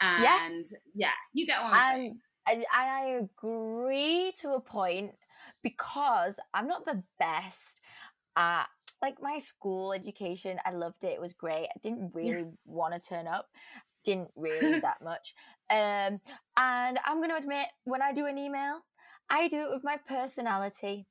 And 0.00 0.66
yeah, 0.94 1.08
yeah 1.08 1.16
you 1.32 1.46
get 1.46 1.62
what 1.62 1.74
I'm 1.74 1.96
saying. 1.96 2.20
And 2.46 2.64
I 2.72 3.20
agree 3.22 4.32
to 4.40 4.50
a 4.50 4.60
point 4.60 5.12
because 5.62 6.38
I'm 6.52 6.68
not 6.68 6.84
the 6.84 7.02
best 7.18 7.80
at 8.36 8.66
like 9.04 9.20
my 9.20 9.38
school 9.38 9.92
education, 9.92 10.58
I 10.64 10.72
loved 10.72 11.04
it. 11.04 11.12
It 11.12 11.20
was 11.20 11.34
great. 11.34 11.66
I 11.66 11.78
didn't 11.82 12.12
really 12.14 12.46
want 12.64 12.94
to 12.94 13.00
turn 13.00 13.26
up. 13.26 13.48
Didn't 14.02 14.30
really 14.34 14.80
that 14.88 15.02
much. 15.02 15.34
Um, 15.68 16.20
and 16.56 16.98
I'm 17.04 17.18
going 17.18 17.28
to 17.28 17.36
admit, 17.36 17.66
when 17.84 18.00
I 18.00 18.14
do 18.14 18.24
an 18.24 18.38
email, 18.38 18.80
I 19.28 19.48
do 19.48 19.60
it 19.60 19.70
with 19.70 19.84
my 19.84 19.98
personality. 20.08 21.06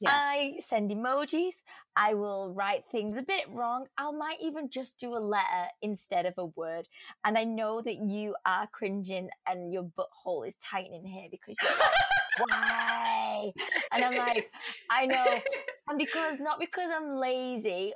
Yeah. 0.00 0.10
I 0.12 0.54
send 0.58 0.90
emojis. 0.90 1.62
I 1.94 2.14
will 2.14 2.52
write 2.52 2.82
things 2.90 3.16
a 3.16 3.22
bit 3.22 3.44
wrong. 3.48 3.86
I 3.96 4.10
might 4.10 4.38
even 4.40 4.68
just 4.68 4.98
do 4.98 5.16
a 5.16 5.18
letter 5.18 5.68
instead 5.82 6.26
of 6.26 6.34
a 6.38 6.46
word. 6.46 6.88
And 7.24 7.38
I 7.38 7.44
know 7.44 7.80
that 7.80 7.96
you 7.96 8.34
are 8.44 8.66
cringing 8.72 9.30
and 9.48 9.72
your 9.72 9.84
butthole 9.84 10.48
is 10.48 10.56
tightening 10.56 11.04
here 11.04 11.28
because 11.30 11.56
you're 11.62 11.78
like, 11.78 11.90
why? 12.38 13.52
And 13.92 14.04
I'm 14.04 14.16
like, 14.16 14.50
I 14.90 15.06
know. 15.06 15.40
And 15.88 15.98
because, 15.98 16.40
not 16.40 16.58
because 16.58 16.90
I'm 16.92 17.12
lazy, 17.12 17.92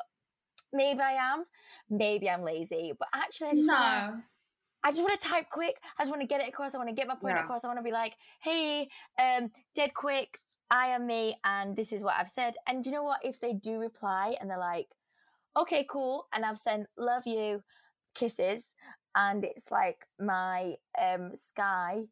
maybe 0.73 1.00
I 1.00 1.14
am, 1.14 1.44
maybe 1.90 2.30
I'm 2.30 2.42
lazy, 2.44 2.92
but 2.97 3.09
actually 3.12 3.49
I 3.49 3.54
just 3.54 3.66
no. 3.66 3.75
want 3.75 4.14
to. 4.14 4.23
I 4.85 4.90
just 4.92 5.02
want 5.02 5.20
to 5.20 5.28
type 5.28 5.47
quick. 5.50 5.75
I 5.99 6.02
just 6.04 6.11
want 6.11 6.23
to 6.23 6.28
get 6.28 6.40
it 6.40 6.49
across. 6.49 6.76
I 6.76 6.78
want 6.78 6.88
to 6.88 6.94
get 6.94 7.09
my 7.09 7.16
point 7.16 7.35
yeah. 7.35 7.42
across. 7.42 7.64
I 7.64 7.66
want 7.66 7.80
to 7.80 7.82
be 7.82 7.90
like, 7.90 8.14
hey, 8.42 8.88
um, 9.20 9.50
dead 9.75 9.92
quick. 9.92 10.38
I 10.70 10.90
am 10.90 11.09
me, 11.09 11.37
and 11.44 11.75
this 11.75 11.92
is 11.92 12.04
what 12.04 12.14
I've 12.16 12.30
said. 12.30 12.54
And 12.68 12.87
you 12.87 12.92
know 12.92 13.02
what? 13.02 13.18
If 13.25 13.40
they 13.40 13.54
do 13.54 13.80
reply 13.80 14.37
and 14.40 14.49
they're 14.49 14.56
like, 14.56 14.87
okay, 15.59 15.85
cool, 15.90 16.28
and 16.32 16.44
I've 16.44 16.59
sent 16.59 16.87
love 16.97 17.26
you, 17.26 17.64
kisses, 18.14 18.70
and 19.16 19.44
it's 19.44 19.73
like 19.73 20.06
my 20.20 20.76
um 20.97 21.32
sky 21.35 22.04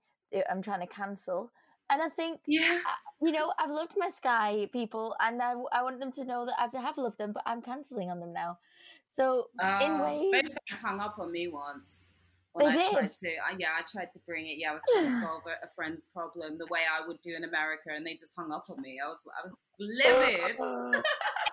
I'm 0.50 0.62
trying 0.62 0.80
to 0.80 0.86
cancel, 0.86 1.52
and 1.90 2.02
I 2.02 2.08
think, 2.08 2.40
yeah, 2.46 2.80
you 3.22 3.32
know, 3.32 3.52
I've 3.58 3.70
loved 3.70 3.92
my 3.96 4.08
Sky 4.08 4.68
people, 4.72 5.14
and 5.20 5.42
I, 5.42 5.54
I 5.72 5.82
want 5.82 6.00
them 6.00 6.12
to 6.12 6.24
know 6.24 6.46
that 6.46 6.54
I 6.58 6.80
have 6.80 6.98
loved 6.98 7.18
them, 7.18 7.32
but 7.32 7.42
I'm 7.46 7.62
canceling 7.62 8.10
on 8.10 8.20
them 8.20 8.32
now. 8.32 8.58
So 9.06 9.48
uh, 9.64 9.80
in 9.82 10.00
ways, 10.00 10.48
they 10.70 10.76
hung 10.76 11.00
up 11.00 11.18
on 11.18 11.32
me 11.32 11.48
once. 11.48 12.14
When 12.52 12.72
they 12.72 12.78
I 12.78 12.82
did. 12.82 12.92
tried 12.92 13.08
to, 13.08 13.28
uh, 13.28 13.56
yeah, 13.58 13.68
I 13.78 13.82
tried 13.90 14.10
to 14.12 14.18
bring 14.26 14.46
it. 14.46 14.58
Yeah, 14.58 14.72
I 14.72 14.74
was 14.74 14.82
trying 14.92 15.12
to 15.12 15.20
solve 15.26 15.42
a, 15.46 15.66
a, 15.66 15.70
friend's 15.74 16.10
problem 16.12 16.58
the 16.58 16.66
way 16.70 16.80
I 16.80 17.06
would 17.06 17.20
do 17.20 17.34
in 17.34 17.44
America, 17.44 17.90
and 17.94 18.06
they 18.06 18.14
just 18.14 18.34
hung 18.36 18.52
up 18.52 18.66
on 18.70 18.80
me. 18.82 18.98
I 19.04 19.08
was, 19.08 19.20
I 19.26 19.46
was 19.46 19.56
livid. 19.78 21.02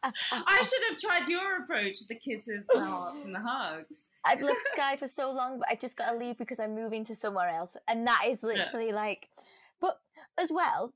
I 0.02 0.62
should 0.62 0.82
have 0.90 0.98
tried 0.98 1.28
your 1.28 1.62
approach 1.62 2.06
the 2.06 2.14
kisses, 2.14 2.66
the 2.72 2.80
hearts, 2.80 3.16
and 3.24 3.34
the 3.34 3.40
hugs. 3.40 4.06
I've 4.24 4.40
loved 4.40 4.58
Sky 4.72 4.96
for 4.96 5.08
so 5.08 5.32
long, 5.32 5.58
but 5.58 5.68
I 5.70 5.74
just 5.74 5.96
got 5.96 6.10
to 6.10 6.16
leave 6.16 6.38
because 6.38 6.60
I'm 6.60 6.74
moving 6.74 7.04
to 7.06 7.16
somewhere 7.16 7.48
else. 7.48 7.76
And 7.88 8.06
that 8.06 8.22
is 8.28 8.42
literally 8.42 8.88
yeah. 8.88 8.94
like, 8.94 9.28
but 9.80 9.98
as 10.38 10.52
well, 10.52 10.94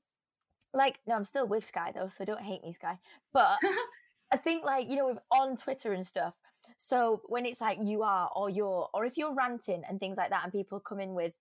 like, 0.73 0.99
no, 1.05 1.15
I'm 1.15 1.25
still 1.25 1.47
with 1.47 1.65
Sky 1.65 1.91
though, 1.93 2.07
so 2.07 2.25
don't 2.25 2.41
hate 2.41 2.63
me, 2.63 2.73
Sky. 2.73 2.97
But 3.33 3.57
I 4.31 4.37
think, 4.37 4.63
like, 4.63 4.89
you 4.89 4.95
know, 4.95 5.07
with 5.07 5.19
on 5.31 5.57
Twitter 5.57 5.93
and 5.93 6.05
stuff, 6.07 6.35
so 6.77 7.21
when 7.27 7.45
it's 7.45 7.61
like 7.61 7.77
you 7.81 8.03
are 8.03 8.29
or 8.35 8.49
you're, 8.49 8.89
or 8.93 9.05
if 9.05 9.17
you're 9.17 9.35
ranting 9.35 9.83
and 9.87 9.99
things 9.99 10.17
like 10.17 10.29
that, 10.29 10.43
and 10.43 10.51
people 10.51 10.79
come 10.79 10.99
in 10.99 11.13
with, 11.13 11.33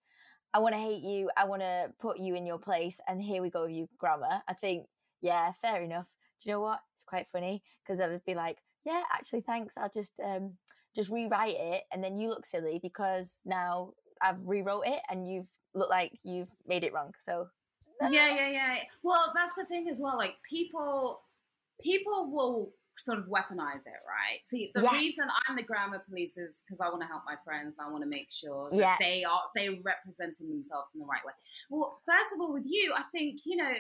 I 0.53 0.59
want 0.59 0.75
to 0.75 0.81
hate 0.81 1.03
you, 1.03 1.31
I 1.37 1.45
want 1.45 1.63
to 1.63 1.93
put 2.01 2.19
you 2.19 2.35
in 2.35 2.47
your 2.47 2.59
place, 2.59 3.01
and 3.09 3.23
here 3.23 3.41
we 3.41 3.51
go 3.51 3.63
with 3.63 3.73
you 3.73 3.89
grammar, 3.99 4.43
I 4.49 4.55
think, 4.55 4.87
yeah, 5.23 5.53
fair 5.63 5.83
enough 5.83 6.09
do 6.43 6.51
you 6.51 6.57
know 6.57 6.61
what? 6.61 6.81
It's 6.95 7.05
quite 7.05 7.29
funny 7.29 7.63
because 7.83 8.01
I'd 8.01 8.25
be 8.25 8.35
like, 8.35 8.59
yeah, 8.85 9.03
actually, 9.13 9.43
thanks. 9.43 9.75
I'll 9.77 9.91
just 9.93 10.13
um 10.25 10.53
just 10.95 11.11
rewrite 11.11 11.57
it, 11.59 11.85
and 11.93 12.03
then 12.03 12.17
you 12.17 12.29
look 12.29 12.47
silly 12.47 12.79
because 12.83 13.41
now 13.45 13.93
I've 14.21 14.45
rewrote 14.47 14.87
it 14.87 15.01
and 15.11 15.29
you've 15.29 15.49
looked 15.75 15.91
like 15.91 16.19
you've 16.23 16.51
made 16.67 16.85
it 16.85 16.93
wrong. 16.93 17.13
So 17.25 17.49
yeah, 18.01 18.35
yeah, 18.35 18.49
yeah. 18.49 18.77
Well, 19.03 19.33
that's 19.35 19.55
the 19.57 19.65
thing 19.65 19.89
as 19.89 19.99
well. 20.01 20.17
Like 20.17 20.35
people, 20.49 21.23
people 21.81 22.31
will 22.33 22.73
sort 22.95 23.19
of 23.19 23.25
weaponize 23.25 23.87
it, 23.87 24.03
right? 24.07 24.41
See, 24.45 24.71
the 24.75 24.83
yes. 24.83 24.93
reason 24.93 25.25
I'm 25.49 25.57
the 25.57 25.63
grammar 25.63 26.03
police 26.09 26.37
is 26.37 26.63
because 26.67 26.81
I 26.81 26.89
want 26.89 27.01
to 27.03 27.07
help 27.07 27.23
my 27.27 27.37
friends. 27.45 27.77
I 27.81 27.91
want 27.91 28.03
to 28.03 28.11
make 28.11 28.31
sure 28.31 28.69
that 28.71 28.77
yeah. 28.77 28.97
they 28.99 29.25
are 29.25 29.43
they 29.55 29.81
representing 29.83 30.49
themselves 30.49 30.91
in 30.95 31.01
the 31.01 31.07
right 31.07 31.25
way. 31.25 31.33
Well, 31.71 32.01
first 32.07 32.35
of 32.35 32.41
all, 32.41 32.53
with 32.53 32.67
you, 32.67 32.93
I 32.97 33.03
think 33.13 33.41
you 33.45 33.57
know 33.57 33.73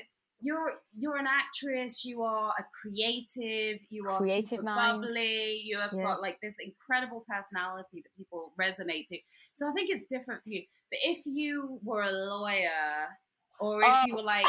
you're 0.42 0.74
you're 0.96 1.16
an 1.16 1.26
actress 1.26 2.04
you 2.04 2.22
are 2.22 2.52
a 2.58 2.64
creative 2.80 3.80
you 3.88 4.06
are 4.08 4.18
creative 4.18 4.62
mind. 4.62 5.02
bubbly 5.02 5.62
you 5.64 5.78
have 5.78 5.92
yes. 5.92 6.04
got 6.04 6.20
like 6.20 6.38
this 6.42 6.56
incredible 6.64 7.24
personality 7.28 8.02
that 8.02 8.14
people 8.16 8.52
resonate 8.60 9.06
to 9.08 9.16
so 9.54 9.68
i 9.68 9.72
think 9.72 9.88
it's 9.90 10.06
different 10.06 10.42
for 10.42 10.50
you 10.50 10.62
but 10.90 10.98
if 11.04 11.24
you 11.24 11.78
were 11.82 12.02
a 12.02 12.12
lawyer 12.12 13.08
or 13.60 13.82
if 13.82 13.92
oh. 13.92 14.04
you 14.06 14.16
were 14.16 14.22
like 14.22 14.46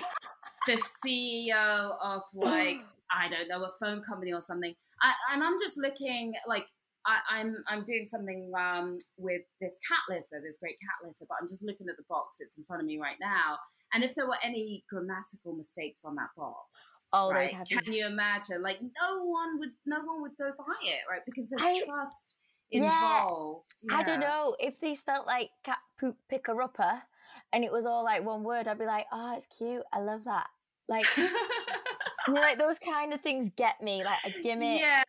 the 0.67 0.81
ceo 1.05 1.95
of 2.03 2.21
like 2.33 2.77
i 3.11 3.29
don't 3.29 3.47
know 3.47 3.63
a 3.63 3.71
phone 3.79 4.01
company 4.01 4.33
or 4.33 4.41
something 4.41 4.73
I, 5.01 5.13
and 5.33 5.43
i'm 5.43 5.59
just 5.59 5.77
looking 5.77 6.33
like 6.47 6.65
I, 7.05 7.41
am 7.41 7.63
I'm, 7.67 7.79
I'm 7.79 7.83
doing 7.83 8.05
something 8.09 8.49
um, 8.57 8.97
with 9.17 9.41
this 9.59 9.75
cat 9.85 9.99
litter, 10.07 10.41
this 10.41 10.59
great 10.59 10.79
cat 10.79 11.03
litter, 11.03 11.25
but 11.27 11.35
I'm 11.41 11.49
just 11.49 11.61
looking 11.61 11.89
at 11.89 11.97
the 11.97 12.07
box. 12.07 12.37
It's 12.39 12.57
in 12.57 12.63
front 12.63 12.81
of 12.81 12.87
me 12.87 12.97
right 12.97 13.17
now, 13.19 13.59
and 13.93 14.03
if 14.03 14.15
there 14.15 14.27
were 14.27 14.37
any 14.43 14.83
grammatical 14.89 15.53
mistakes 15.55 16.03
on 16.03 16.15
that 16.15 16.29
box, 16.35 17.07
oh, 17.13 17.31
right, 17.31 17.55
can 17.69 17.93
you 17.93 18.05
imagine? 18.05 18.61
Like 18.61 18.79
no 18.81 19.23
one 19.23 19.59
would, 19.59 19.69
no 19.85 19.97
one 20.03 20.21
would 20.21 20.37
go 20.37 20.51
buy 20.57 20.73
it, 20.83 21.01
right? 21.09 21.21
Because 21.25 21.49
there's 21.49 21.61
I, 21.61 21.83
trust 21.85 22.35
involved. 22.71 23.71
Yeah, 23.89 23.97
I 23.97 24.03
don't 24.03 24.19
know 24.19 24.55
if 24.59 24.79
these 24.79 25.01
felt 25.01 25.27
like 25.27 25.49
cat 25.63 25.77
poop 25.99 26.17
picker 26.29 26.61
upper, 26.61 27.03
and 27.51 27.63
it 27.63 27.71
was 27.71 27.85
all 27.85 28.03
like 28.03 28.25
one 28.25 28.43
word. 28.43 28.67
I'd 28.67 28.79
be 28.79 28.85
like, 28.85 29.05
oh, 29.11 29.35
it's 29.37 29.47
cute. 29.47 29.83
I 29.93 29.99
love 29.99 30.23
that. 30.25 30.47
Like 30.87 31.05
you 31.17 32.33
know, 32.33 32.41
like 32.41 32.57
those 32.57 32.79
kind 32.79 33.13
of 33.13 33.21
things 33.21 33.51
get 33.55 33.81
me, 33.81 34.03
like 34.03 34.19
a 34.25 34.41
gimmick. 34.41 34.81
Yeah, 34.81 35.03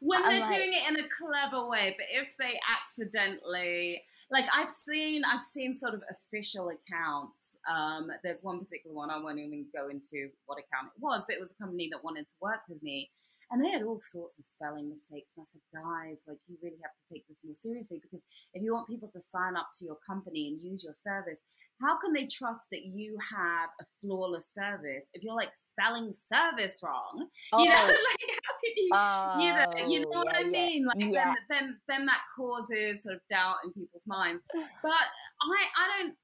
when 0.00 0.22
they're 0.22 0.40
like, 0.40 0.48
doing 0.48 0.72
it 0.72 0.88
in 0.88 1.04
a 1.04 1.08
clever 1.08 1.68
way, 1.68 1.94
but 1.96 2.06
if 2.10 2.28
they 2.38 2.58
accidentally, 2.68 4.02
like 4.30 4.46
I've 4.54 4.72
seen, 4.72 5.22
I've 5.24 5.42
seen 5.42 5.74
sort 5.74 5.94
of 5.94 6.02
official 6.10 6.70
accounts. 6.70 7.58
Um, 7.68 8.10
there's 8.22 8.42
one 8.42 8.60
particular 8.60 8.94
one 8.94 9.10
I 9.10 9.18
won't 9.18 9.38
even 9.38 9.66
go 9.74 9.88
into 9.88 10.30
what 10.46 10.58
account 10.58 10.92
it 10.94 11.02
was, 11.02 11.24
but 11.26 11.34
it 11.34 11.40
was 11.40 11.50
a 11.50 11.62
company 11.62 11.88
that 11.90 12.04
wanted 12.04 12.26
to 12.26 12.34
work 12.40 12.60
with 12.68 12.82
me. 12.82 13.10
And 13.50 13.58
they 13.64 13.70
had 13.70 13.82
all 13.82 13.98
sorts 14.00 14.38
of 14.38 14.46
spelling 14.46 14.88
mistakes. 14.88 15.34
And 15.36 15.42
I 15.42 15.46
said, 15.50 15.66
guys, 15.74 16.22
like, 16.28 16.38
you 16.46 16.56
really 16.62 16.78
have 16.86 16.94
to 16.94 17.04
take 17.12 17.26
this 17.26 17.42
more 17.44 17.58
seriously 17.58 17.98
because 18.00 18.22
if 18.54 18.62
you 18.62 18.72
want 18.72 18.86
people 18.86 19.10
to 19.12 19.20
sign 19.20 19.56
up 19.56 19.70
to 19.78 19.84
your 19.84 19.98
company 20.06 20.46
and 20.46 20.62
use 20.62 20.84
your 20.84 20.94
service, 20.94 21.42
how 21.80 21.98
can 21.98 22.12
they 22.12 22.26
trust 22.26 22.66
that 22.72 22.84
you 22.84 23.16
have 23.30 23.70
a 23.80 23.84
flawless 24.00 24.52
service 24.52 25.08
if 25.14 25.22
you're 25.22 25.34
like 25.34 25.52
spelling 25.54 26.12
service 26.16 26.80
wrong? 26.82 27.28
Oh. 27.52 27.64
You 27.70 27.70
know, 27.70 27.76
oh. 27.76 27.86
like 28.10 28.38
how 28.44 28.54
can 28.60 28.72
you, 28.76 28.90
oh, 28.92 29.38
you 29.40 29.52
know, 29.52 29.88
you 29.88 30.00
know 30.00 30.08
oh, 30.14 30.24
what 30.24 30.34
I 30.34 30.44
mean? 30.44 30.86
Like 30.86 30.96
yeah. 30.98 31.34
then, 31.48 31.58
then, 31.60 31.78
then 31.88 32.06
that 32.06 32.20
causes 32.36 33.02
sort 33.02 33.16
of 33.16 33.20
doubt 33.30 33.56
in 33.64 33.72
people's 33.72 34.06
minds. 34.06 34.42
But 34.52 34.90
I, 34.92 35.62
I 35.78 35.98
don't. 35.98 36.14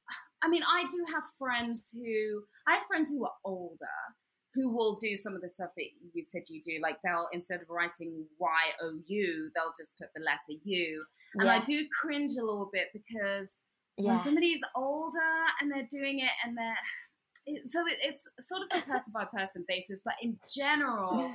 I 0.43 0.49
mean, 0.49 0.63
I 0.63 0.83
do 0.91 1.05
have 1.15 1.23
friends 1.39 1.91
who 1.93 2.43
I 2.69 2.75
have 2.75 2.87
friends 2.87 3.11
who 3.11 3.25
are 3.25 3.33
older 3.45 3.87
who 4.57 4.75
will 4.75 4.99
do 5.01 5.17
some 5.17 5.35
of 5.35 5.43
the 5.43 5.51
stuff 5.51 5.71
that 5.77 5.87
you 6.15 6.25
said 6.25 6.43
you 6.49 6.61
do. 6.63 6.79
Like 6.83 6.97
they'll 7.05 7.29
instead 7.33 7.61
of 7.61 7.69
writing 7.69 8.25
Y 8.39 8.63
O 8.83 8.99
U, 9.07 9.51
they'll 9.55 9.75
just 9.79 9.97
put 9.99 10.09
the 10.15 10.23
letter 10.23 10.59
U. 10.65 11.05
And 11.35 11.47
yeah. 11.47 11.57
I 11.57 11.65
do 11.65 11.87
cringe 12.01 12.33
a 12.41 12.45
little 12.45 12.71
bit 12.73 12.89
because 12.93 13.63
yeah. 13.97 14.15
when 14.15 14.25
somebody's 14.25 14.61
older 14.75 15.19
and 15.61 15.71
they're 15.71 15.88
doing 15.91 16.21
it 16.21 16.31
and 16.45 16.57
they're 16.57 16.76
it, 17.47 17.71
so 17.71 17.81
it, 17.87 17.97
it's 18.03 18.26
sort 18.49 18.62
of 18.62 18.79
a 18.79 18.83
person 18.83 19.12
by 19.12 19.25
person 19.25 19.65
basis 19.69 19.99
but 20.05 20.15
in 20.23 20.38
general 20.55 21.33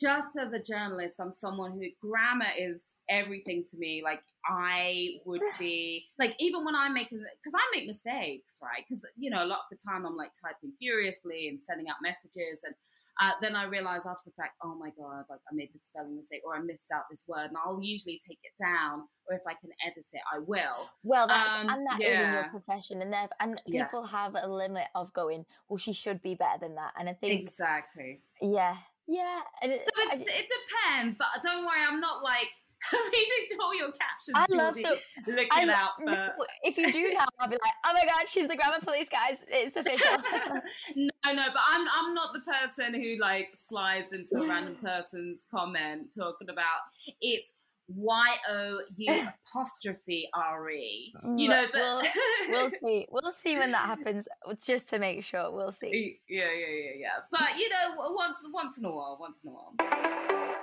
just 0.00 0.36
as 0.40 0.52
a 0.52 0.62
journalist 0.62 1.16
i'm 1.20 1.32
someone 1.32 1.72
who 1.72 1.86
grammar 2.00 2.46
is 2.58 2.92
everything 3.08 3.64
to 3.70 3.78
me. 3.78 4.02
Like 4.02 4.22
i 4.46 5.10
would 5.24 5.42
be 5.58 6.06
like 6.18 6.34
even 6.40 6.64
when 6.64 6.74
i'm 6.74 6.94
making 6.94 7.18
because 7.18 7.54
i 7.54 7.76
make 7.76 7.86
mistakes 7.86 8.58
right? 8.62 8.84
Because 8.88 9.04
you 9.16 9.30
know 9.30 9.44
a 9.44 9.46
lot 9.46 9.60
of 9.70 9.76
the 9.76 9.78
time 9.86 10.06
i'm 10.06 10.16
like 10.16 10.32
typing 10.40 10.72
furiously 10.78 11.48
and 11.48 11.60
sending 11.60 11.88
out 11.88 11.96
messages 12.02 12.62
and 12.64 12.74
uh, 13.20 13.32
then 13.40 13.54
I 13.54 13.64
realize 13.64 14.06
after 14.06 14.24
the 14.26 14.32
fact, 14.32 14.54
oh 14.62 14.74
my 14.74 14.90
God, 14.96 15.24
like 15.28 15.40
I 15.50 15.54
made 15.54 15.68
this 15.74 15.86
spelling 15.86 16.16
mistake 16.16 16.42
or 16.44 16.56
I 16.56 16.60
missed 16.60 16.90
out 16.94 17.02
this 17.10 17.24
word. 17.28 17.48
And 17.48 17.56
I'll 17.64 17.80
usually 17.82 18.20
take 18.26 18.38
it 18.42 18.52
down, 18.58 19.02
or 19.28 19.36
if 19.36 19.42
I 19.46 19.52
can 19.52 19.70
edit 19.86 20.06
it, 20.12 20.22
I 20.32 20.38
will. 20.38 20.88
Well, 21.02 21.26
that's, 21.28 21.50
um, 21.50 21.68
and 21.68 21.86
that 21.86 22.00
yeah. 22.00 22.08
is 22.08 22.26
in 22.26 22.32
your 22.32 22.48
profession. 22.48 23.02
And, 23.02 23.14
and 23.40 23.60
people 23.66 24.02
yeah. 24.02 24.10
have 24.10 24.34
a 24.40 24.48
limit 24.48 24.86
of 24.94 25.12
going, 25.12 25.44
well, 25.68 25.76
she 25.76 25.92
should 25.92 26.22
be 26.22 26.34
better 26.34 26.58
than 26.60 26.74
that. 26.76 26.92
And 26.98 27.08
I 27.08 27.14
think. 27.14 27.42
Exactly. 27.42 28.22
Yeah. 28.40 28.76
Yeah. 29.06 29.40
It, 29.62 29.84
so 29.84 29.90
it 30.10 30.48
depends, 30.48 31.16
but 31.16 31.26
don't 31.42 31.64
worry, 31.66 31.82
I'm 31.86 32.00
not 32.00 32.22
like 32.22 32.48
reading 32.92 33.58
all 33.60 33.74
your 33.74 33.92
captions. 33.92 34.34
I 34.34 34.46
love 34.50 34.74
the. 34.74 34.98
Look 35.26 35.48
I 35.52 35.68
out. 35.72 35.90
no, 36.00 36.30
if 36.62 36.76
you 36.76 36.92
do 36.92 37.12
now, 37.14 37.26
I'll 37.38 37.48
be 37.48 37.56
like, 37.62 37.72
oh 37.84 37.92
my 37.94 38.04
god, 38.04 38.28
she's 38.28 38.48
the 38.48 38.56
grammar 38.56 38.80
police, 38.82 39.08
guys. 39.08 39.38
It's 39.48 39.76
official. 39.76 40.10
no, 40.96 41.32
no, 41.32 41.42
but 41.52 41.62
I'm 41.66 41.86
I'm 41.92 42.14
not 42.14 42.32
the 42.32 42.40
person 42.40 42.94
who 42.94 43.18
like 43.20 43.50
slides 43.68 44.12
into 44.12 44.42
a 44.42 44.48
random 44.48 44.76
person's 44.82 45.42
comment 45.50 46.14
talking 46.16 46.48
about 46.48 46.80
it's 47.20 47.52
Y 47.88 48.36
O 48.50 48.80
U 48.96 49.28
apostrophe 49.54 50.28
R 50.34 50.70
E. 50.70 51.12
Mm, 51.24 51.40
you 51.40 51.48
know, 51.48 51.66
but 51.72 51.82
we'll, 51.82 52.02
we'll 52.50 52.70
see. 52.70 53.06
We'll 53.10 53.32
see 53.32 53.58
when 53.58 53.72
that 53.72 53.86
happens, 53.86 54.26
just 54.64 54.88
to 54.90 54.98
make 54.98 55.24
sure. 55.24 55.50
We'll 55.50 55.72
see. 55.72 56.18
Yeah, 56.28 56.44
yeah, 56.44 56.66
yeah, 56.66 56.90
yeah. 56.96 57.08
But 57.30 57.56
you 57.58 57.68
know, 57.68 58.12
once 58.14 58.36
once 58.52 58.78
in 58.78 58.86
a 58.86 58.90
while, 58.90 59.18
once 59.20 59.44
in 59.44 59.50
a 59.50 59.54
while. 59.54 60.62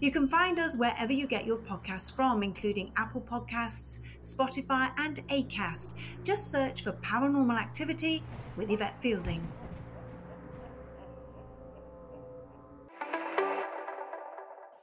You 0.00 0.10
can 0.10 0.26
find 0.28 0.58
us 0.58 0.76
wherever 0.76 1.12
you 1.12 1.26
get 1.26 1.46
your 1.46 1.58
podcasts 1.58 2.14
from, 2.14 2.42
including 2.42 2.92
Apple 2.96 3.20
Podcasts, 3.20 4.00
Spotify, 4.22 4.90
and 4.98 5.16
Acast. 5.28 5.94
Just 6.24 6.50
search 6.50 6.82
for 6.82 6.92
Paranormal 6.92 7.58
Activity 7.60 8.22
with 8.56 8.70
Yvette 8.70 9.00
Fielding. 9.00 9.46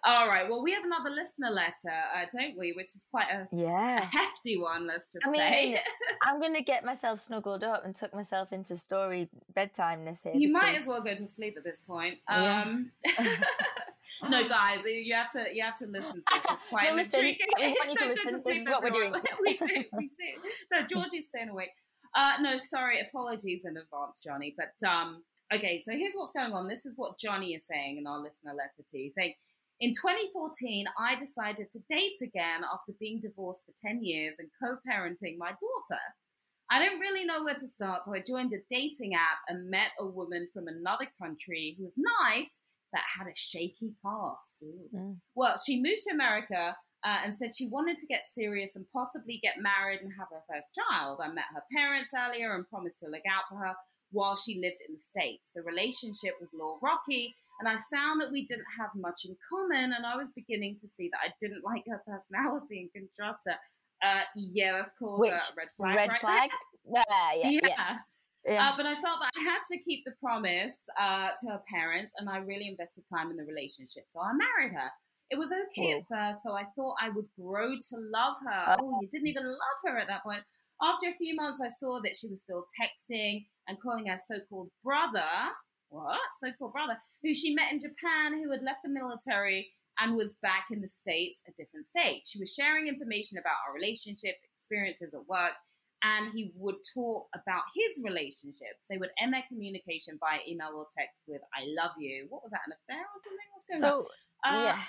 All 0.04 0.28
right. 0.28 0.50
Well, 0.50 0.64
we 0.64 0.72
have 0.74 0.84
another 0.84 1.12
listener 1.12 1.52
letter, 1.52 1.96
uh, 2.16 2.26
don't 2.36 2.58
we? 2.58 2.74
Which 2.74 2.88
is 2.96 3.06
quite 3.12 3.28
a, 3.32 3.42
a 3.44 3.48
Yeah. 3.56 4.04
hefty 4.12 4.58
one. 4.58 4.88
Let's 4.88 5.14
just 5.14 5.24
I 5.28 5.38
say. 5.38 5.70
mean, 5.70 5.78
I'm 6.24 6.40
going 6.40 6.56
to 6.56 6.64
get 6.64 6.84
myself 6.84 7.20
snuggled 7.20 7.64
up 7.64 7.86
and 7.86 7.96
tuck 7.96 8.12
myself 8.12 8.52
into 8.52 8.76
story 8.78 9.30
bedtimeness 9.56 10.24
here. 10.24 10.34
you 10.36 10.52
might 10.52 10.76
as 10.76 10.88
well 10.88 11.02
go 11.04 11.14
to 11.14 11.28
sleep 11.28 11.54
at 11.56 11.64
this 11.64 11.82
point. 11.82 12.18
Yeah. 12.28 12.78
No, 14.30 14.48
guys, 14.50 14.80
you 14.86 15.14
have 15.16 15.32
to 15.32 15.46
you 15.54 15.64
have 15.64 15.78
to 15.78 15.88
listen 15.88 16.16
to 16.16 16.22
this. 16.34 16.42
It's 16.52 16.62
quite 16.70 16.88
We'll 16.88 16.96
listen. 16.96 17.20
intriguing. 17.26 17.48
Want 17.80 17.90
you 17.92 17.96
to 17.98 18.08
listen. 18.08 18.42
This 18.46 18.58
is 18.62 18.70
what 18.70 18.82
we're 18.82 18.90
everyone. 18.90 19.22
doing. 19.22 19.58
we 19.62 19.68
do, 19.68 19.84
we 19.98 20.08
do. 20.08 20.50
No, 20.72 20.86
George 20.88 21.14
is 21.14 21.30
staying 21.30 21.50
awake. 21.50 21.70
Uh, 22.16 22.34
no, 22.42 22.58
sorry, 22.60 23.00
apologies 23.00 23.64
in 23.66 23.78
advance, 23.78 24.20
Johnny. 24.24 24.54
But 24.58 24.88
um, 24.88 25.24
okay, 25.54 25.82
so 25.86 25.92
here's 25.94 26.14
what's 26.14 26.34
going 26.34 26.54
on. 26.54 26.68
This 26.68 26.86
is 26.86 26.94
what 26.98 27.20
Johnny 27.20 27.54
is 27.54 27.64
saying 27.66 27.98
in 27.98 28.08
our 28.08 28.20
listener 28.20 28.52
letter 28.54 28.84
to 28.92 28.98
you, 28.98 29.12
saying. 29.18 29.34
In 29.84 29.94
2014, 29.94 30.86
I 31.00 31.16
decided 31.16 31.72
to 31.72 31.80
date 31.90 32.18
again 32.22 32.62
after 32.72 32.94
being 33.00 33.20
divorced 33.20 33.66
for 33.66 33.74
10 33.82 34.04
years 34.04 34.36
and 34.38 34.48
co 34.62 34.78
parenting 34.88 35.40
my 35.40 35.50
daughter. 35.50 36.02
I 36.70 36.78
didn't 36.78 37.00
really 37.00 37.26
know 37.26 37.44
where 37.44 37.56
to 37.56 37.68
start, 37.68 38.04
so 38.06 38.14
I 38.14 38.20
joined 38.20 38.54
a 38.54 38.58
dating 38.70 39.16
app 39.16 39.40
and 39.48 39.72
met 39.72 39.90
a 40.00 40.06
woman 40.06 40.48
from 40.54 40.68
another 40.68 41.08
country 41.20 41.76
who 41.80 41.86
was 41.86 41.96
nice 41.98 42.60
but 42.92 43.02
had 43.18 43.28
a 43.28 43.36
shaky 43.36 43.94
past. 44.04 44.64
Mm. 44.94 45.18
Well, 45.36 45.56
she 45.58 45.82
moved 45.82 46.04
to 46.08 46.14
America 46.14 46.76
uh, 47.04 47.18
and 47.24 47.36
said 47.36 47.56
she 47.56 47.68
wanted 47.68 47.98
to 47.98 48.08
get 48.08 48.22
serious 48.34 48.76
and 48.76 48.86
possibly 48.94 49.40
get 49.42 49.56
married 49.62 50.02
and 50.02 50.12
have 50.18 50.28
her 50.32 50.44
first 50.50 50.72
child. 50.76 51.20
I 51.24 51.30
met 51.30 51.46
her 51.54 51.64
parents 51.76 52.12
earlier 52.16 52.54
and 52.54 52.68
promised 52.70 53.00
to 53.00 53.08
look 53.08 53.26
out 53.30 53.44
for 53.50 53.58
her 53.58 53.74
while 54.12 54.36
she 54.36 54.60
lived 54.62 54.82
in 54.88 54.96
the 54.96 55.02
States. 55.02 55.52
The 55.56 55.64
relationship 55.64 56.36
was 56.40 56.52
a 56.54 56.58
little 56.58 56.80
rocky, 56.84 57.36
and 57.60 57.68
I 57.68 57.78
found 57.92 58.22
that 58.22 58.32
we 58.32 58.46
didn't 58.46 58.68
have 58.80 58.90
much 58.96 59.22
in 59.26 59.36
common, 59.50 59.94
and 59.94 60.06
I 60.06 60.16
was 60.16 60.32
beginning 60.36 60.78
to 60.82 60.88
see 60.88 61.10
that 61.12 61.22
I 61.24 61.34
didn't 61.40 61.64
like 61.64 61.84
her 61.90 62.04
personality 62.06 62.82
and 62.82 62.92
couldn't 62.92 63.12
trust 63.18 63.42
her. 63.48 63.56
Uh, 64.04 64.22
yeah, 64.36 64.74
that's 64.74 64.92
called 64.98 65.20
Which 65.20 65.32
a 65.32 65.54
red 65.56 65.68
flag. 65.78 65.96
red 65.96 66.10
right 66.10 66.22
flag? 66.22 66.50
there. 66.50 66.58
Yeah, 67.14 67.50
yeah, 67.52 67.60
yeah. 67.64 67.98
Yeah. 68.46 68.70
Uh, 68.70 68.78
but 68.78 68.86
I 68.86 68.96
felt 68.96 69.20
that 69.22 69.32
I 69.38 69.44
had 69.44 69.60
to 69.72 69.84
keep 69.84 70.04
the 70.06 70.14
promise 70.20 70.76
uh, 71.00 71.30
to 71.42 71.52
her 71.52 71.62
parents, 71.72 72.12
and 72.18 72.30
I 72.30 72.38
really 72.38 72.68
invested 72.68 73.04
time 73.10 73.32
in 73.32 73.38
the 73.38 73.44
relationship. 73.44 74.06
So 74.08 74.22
I 74.22 74.32
married 74.34 74.74
her. 74.74 74.90
It 75.30 75.38
was 75.38 75.52
okay 75.52 75.94
at 75.94 76.08
first, 76.10 76.44
so 76.44 76.54
I 76.54 76.66
thought 76.76 76.96
I 77.00 77.10
would 77.10 77.28
grow 77.40 77.70
to 77.70 77.96
love 78.14 78.36
her. 78.46 78.76
Oh, 78.80 79.00
you 79.02 79.08
didn't 79.08 79.28
even 79.28 79.46
love 79.46 79.80
her 79.86 79.98
at 79.98 80.08
that 80.08 80.24
point. 80.24 80.42
After 80.82 81.08
a 81.08 81.16
few 81.18 81.36
months, 81.36 81.60
I 81.64 81.70
saw 81.70 82.02
that 82.04 82.18
she 82.18 82.28
was 82.28 82.42
still 82.42 82.66
texting 82.76 83.46
and 83.68 83.80
calling 83.82 84.08
her 84.08 84.18
so 84.22 84.40
called 84.50 84.70
brother. 84.84 85.24
What? 85.90 86.20
So 86.42 86.52
called 86.58 86.74
brother, 86.74 86.98
who 87.24 87.34
she 87.34 87.54
met 87.54 87.72
in 87.72 87.80
Japan, 87.80 88.44
who 88.44 88.52
had 88.52 88.64
left 88.64 88.80
the 88.84 88.90
military 88.90 89.72
and 90.00 90.16
was 90.16 90.34
back 90.42 90.66
in 90.72 90.82
the 90.82 90.88
States, 90.88 91.42
a 91.48 91.52
different 91.52 91.86
state. 91.86 92.24
She 92.26 92.40
was 92.40 92.54
sharing 92.54 92.88
information 92.88 93.38
about 93.38 93.62
our 93.68 93.74
relationship, 93.74 94.36
experiences 94.54 95.14
at 95.14 95.28
work, 95.28 95.54
and 96.04 96.32
he 96.34 96.52
would 96.56 96.76
talk 96.94 97.28
about 97.36 97.64
his 97.76 98.04
relationships. 98.04 98.86
They 98.90 98.98
would 98.98 99.12
end 99.22 99.34
their 99.34 99.44
communication 99.48 100.18
by 100.20 100.40
email 100.48 100.72
or 100.76 100.86
text 100.98 101.22
with 101.28 101.42
"I 101.54 101.66
love 101.78 101.92
you." 102.00 102.28
What 102.30 102.44
was 102.44 102.52
that? 102.52 102.62
An 102.66 102.74
affair 102.74 103.02
or 103.02 103.20
something? 103.24 103.48
What's 103.54 103.68
going 103.70 103.84
on? 103.84 104.06
So, 104.06 104.12
Uh, 104.44 104.64
yeah. 104.64 104.84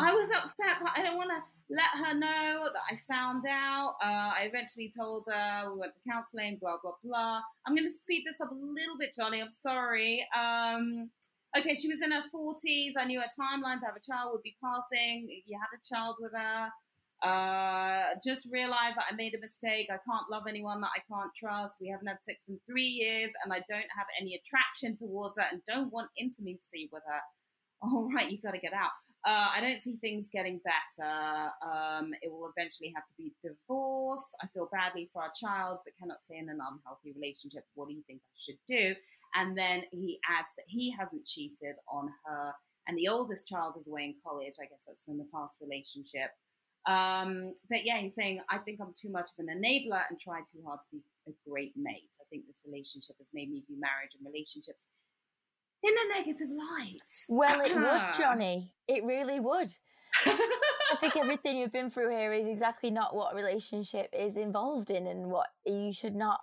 I 0.00 0.12
was 0.12 0.28
upset, 0.30 0.78
but 0.82 0.90
I 0.96 1.02
don't 1.02 1.16
want 1.16 1.30
to 1.30 1.40
let 1.70 1.90
her 2.04 2.12
know 2.12 2.68
that 2.72 2.82
I 2.90 2.98
found 3.06 3.44
out. 3.48 3.94
Uh, 4.02 4.32
I 4.34 4.42
eventually 4.48 4.90
told 4.90 5.26
her 5.30 5.72
we 5.72 5.78
went 5.78 5.92
to 5.94 6.00
counseling, 6.10 6.56
blah 6.60 6.78
blah 6.82 6.94
blah. 7.04 7.40
I'm 7.64 7.76
going 7.76 7.86
to 7.86 7.92
speed 7.92 8.24
this 8.26 8.40
up 8.40 8.50
a 8.50 8.54
little 8.54 8.98
bit, 8.98 9.14
Johnny. 9.14 9.40
I'm 9.40 9.52
sorry. 9.52 10.26
Um, 10.36 11.10
okay, 11.56 11.74
she 11.74 11.88
was 11.88 12.00
in 12.02 12.10
her 12.10 12.22
40s. 12.34 12.94
I 12.98 13.04
knew 13.04 13.20
her 13.20 13.26
timeline 13.38 13.78
to 13.80 13.86
have 13.86 13.94
a 13.96 14.00
child 14.00 14.32
would 14.32 14.42
be 14.42 14.56
passing. 14.62 15.28
You 15.46 15.56
had 15.58 15.70
a 15.72 15.80
child 15.86 16.16
with 16.18 16.32
her. 16.32 16.68
Uh, 17.22 18.14
just 18.24 18.46
realize 18.52 18.94
that 18.94 19.06
I 19.10 19.14
made 19.16 19.34
a 19.34 19.40
mistake. 19.40 19.88
I 19.90 19.98
can't 20.06 20.30
love 20.30 20.44
anyone 20.48 20.80
that 20.82 20.94
I 20.94 21.02
can't 21.12 21.34
trust. 21.34 21.80
We 21.80 21.88
haven't 21.88 22.06
had 22.06 22.22
sex 22.22 22.44
in 22.48 22.60
three 22.66 22.86
years, 22.86 23.32
and 23.42 23.52
I 23.52 23.58
don't 23.68 23.90
have 23.96 24.06
any 24.20 24.34
attraction 24.34 24.96
towards 24.96 25.36
her, 25.36 25.44
and 25.50 25.60
don't 25.66 25.92
want 25.92 26.10
intimacy 26.16 26.88
with 26.92 27.02
her. 27.06 27.20
All 27.82 28.08
right, 28.14 28.30
you've 28.30 28.42
got 28.42 28.54
to 28.54 28.60
get 28.60 28.72
out. 28.72 28.90
Uh, 29.26 29.50
I 29.50 29.60
don't 29.60 29.82
see 29.82 29.96
things 30.00 30.28
getting 30.32 30.60
better. 30.62 31.50
Um, 31.60 32.14
it 32.22 32.30
will 32.30 32.50
eventually 32.56 32.92
have 32.94 33.04
to 33.06 33.12
be 33.18 33.32
divorce. 33.42 34.32
I 34.40 34.46
feel 34.46 34.68
badly 34.70 35.10
for 35.12 35.22
our 35.22 35.32
child, 35.34 35.78
but 35.84 35.94
cannot 35.98 36.22
stay 36.22 36.38
in 36.38 36.48
an 36.48 36.60
unhealthy 36.62 37.12
relationship. 37.18 37.64
What 37.74 37.88
do 37.88 37.94
you 37.94 38.02
think 38.06 38.20
I 38.22 38.38
should 38.38 38.58
do? 38.68 38.94
And 39.34 39.58
then 39.58 39.82
he 39.90 40.18
adds 40.30 40.48
that 40.56 40.64
he 40.68 40.94
hasn't 40.96 41.26
cheated 41.26 41.74
on 41.90 42.10
her, 42.26 42.52
and 42.86 42.96
the 42.96 43.08
oldest 43.08 43.48
child 43.48 43.74
is 43.78 43.90
away 43.90 44.04
in 44.04 44.14
college. 44.24 44.54
I 44.62 44.66
guess 44.66 44.84
that's 44.86 45.04
from 45.04 45.18
the 45.18 45.26
past 45.34 45.58
relationship. 45.60 46.30
Um, 46.88 47.52
but 47.68 47.84
yeah, 47.84 48.00
he's 48.00 48.14
saying, 48.14 48.40
I 48.48 48.56
think 48.58 48.80
I'm 48.80 48.94
too 48.98 49.10
much 49.10 49.28
of 49.38 49.44
an 49.46 49.54
enabler 49.54 50.00
and 50.08 50.18
try 50.18 50.40
too 50.40 50.60
hard 50.66 50.80
to 50.80 50.86
be 50.90 51.02
a 51.28 51.32
great 51.48 51.74
mate. 51.76 52.16
I 52.18 52.24
think 52.30 52.46
this 52.46 52.62
relationship 52.66 53.16
has 53.18 53.28
made 53.34 53.50
me 53.50 53.62
view 53.66 53.78
marriage 53.78 54.16
and 54.18 54.26
relationships 54.26 54.86
in 55.82 55.92
a 55.92 56.18
negative 56.18 56.48
light. 56.48 56.98
Well, 57.28 57.60
it 57.60 57.74
would, 57.74 58.18
Johnny. 58.18 58.72
It 58.88 59.04
really 59.04 59.38
would. 59.38 59.68
I 60.24 60.96
think 60.98 61.16
everything 61.18 61.58
you've 61.58 61.72
been 61.72 61.90
through 61.90 62.16
here 62.16 62.32
is 62.32 62.48
exactly 62.48 62.90
not 62.90 63.14
what 63.14 63.34
a 63.34 63.36
relationship 63.36 64.08
is 64.18 64.36
involved 64.38 64.90
in 64.90 65.06
and 65.06 65.30
what 65.30 65.48
you 65.66 65.92
should 65.92 66.16
not. 66.16 66.40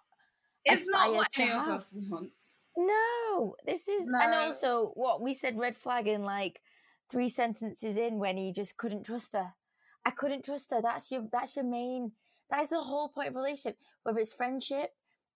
It's 0.64 0.88
not 0.88 1.12
what 1.12 1.32
to 1.34 1.42
any 1.42 1.52
of 1.52 1.58
have. 1.66 1.74
us 1.74 1.90
wants. 1.94 2.62
No, 2.78 3.56
this 3.66 3.88
is, 3.88 4.08
and 4.08 4.34
also 4.34 4.92
what 4.96 5.22
we 5.22 5.34
said 5.34 5.58
red 5.58 5.76
flag 5.76 6.08
in 6.08 6.24
like 6.24 6.62
three 7.10 7.30
sentences 7.30 7.98
in 7.98 8.20
when 8.20 8.38
he 8.38 8.52
just 8.52 8.78
couldn't 8.78 9.06
trust 9.06 9.34
her. 9.34 9.54
I 10.06 10.12
couldn't 10.12 10.46
trust 10.46 10.72
her. 10.72 10.82
That's 10.82 11.12
your, 11.12 11.28
that's 11.32 11.56
your 11.56 11.66
main, 11.66 12.12
that 12.52 12.62
is 12.62 12.70
the 12.70 12.80
whole 12.82 13.10
point 13.10 13.30
of 13.30 13.36
relationship. 13.36 13.78
Whether 14.04 14.20
it's 14.20 14.34
friendship, 14.34 14.92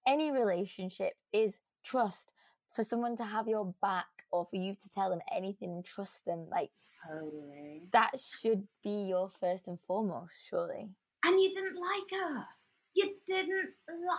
any 0.07 0.31
relationship 0.31 1.13
is 1.33 1.57
trust. 1.83 2.31
For 2.75 2.83
someone 2.83 3.17
to 3.17 3.23
have 3.25 3.47
your 3.47 3.73
back 3.81 4.05
or 4.31 4.45
for 4.45 4.55
you 4.57 4.75
to 4.75 4.89
tell 4.91 5.09
them 5.09 5.21
anything 5.35 5.71
and 5.71 5.83
trust 5.83 6.23
them, 6.25 6.45
like 6.51 6.69
Totally. 7.09 7.81
that 7.91 8.11
should 8.19 8.67
be 8.83 9.05
your 9.09 9.27
first 9.27 9.67
and 9.67 9.79
foremost, 9.81 10.33
surely. 10.47 10.87
And 11.25 11.41
you 11.41 11.51
didn't 11.51 11.77
like 11.81 12.21
her. 12.21 12.45
You 12.93 13.15
didn't 13.25 13.71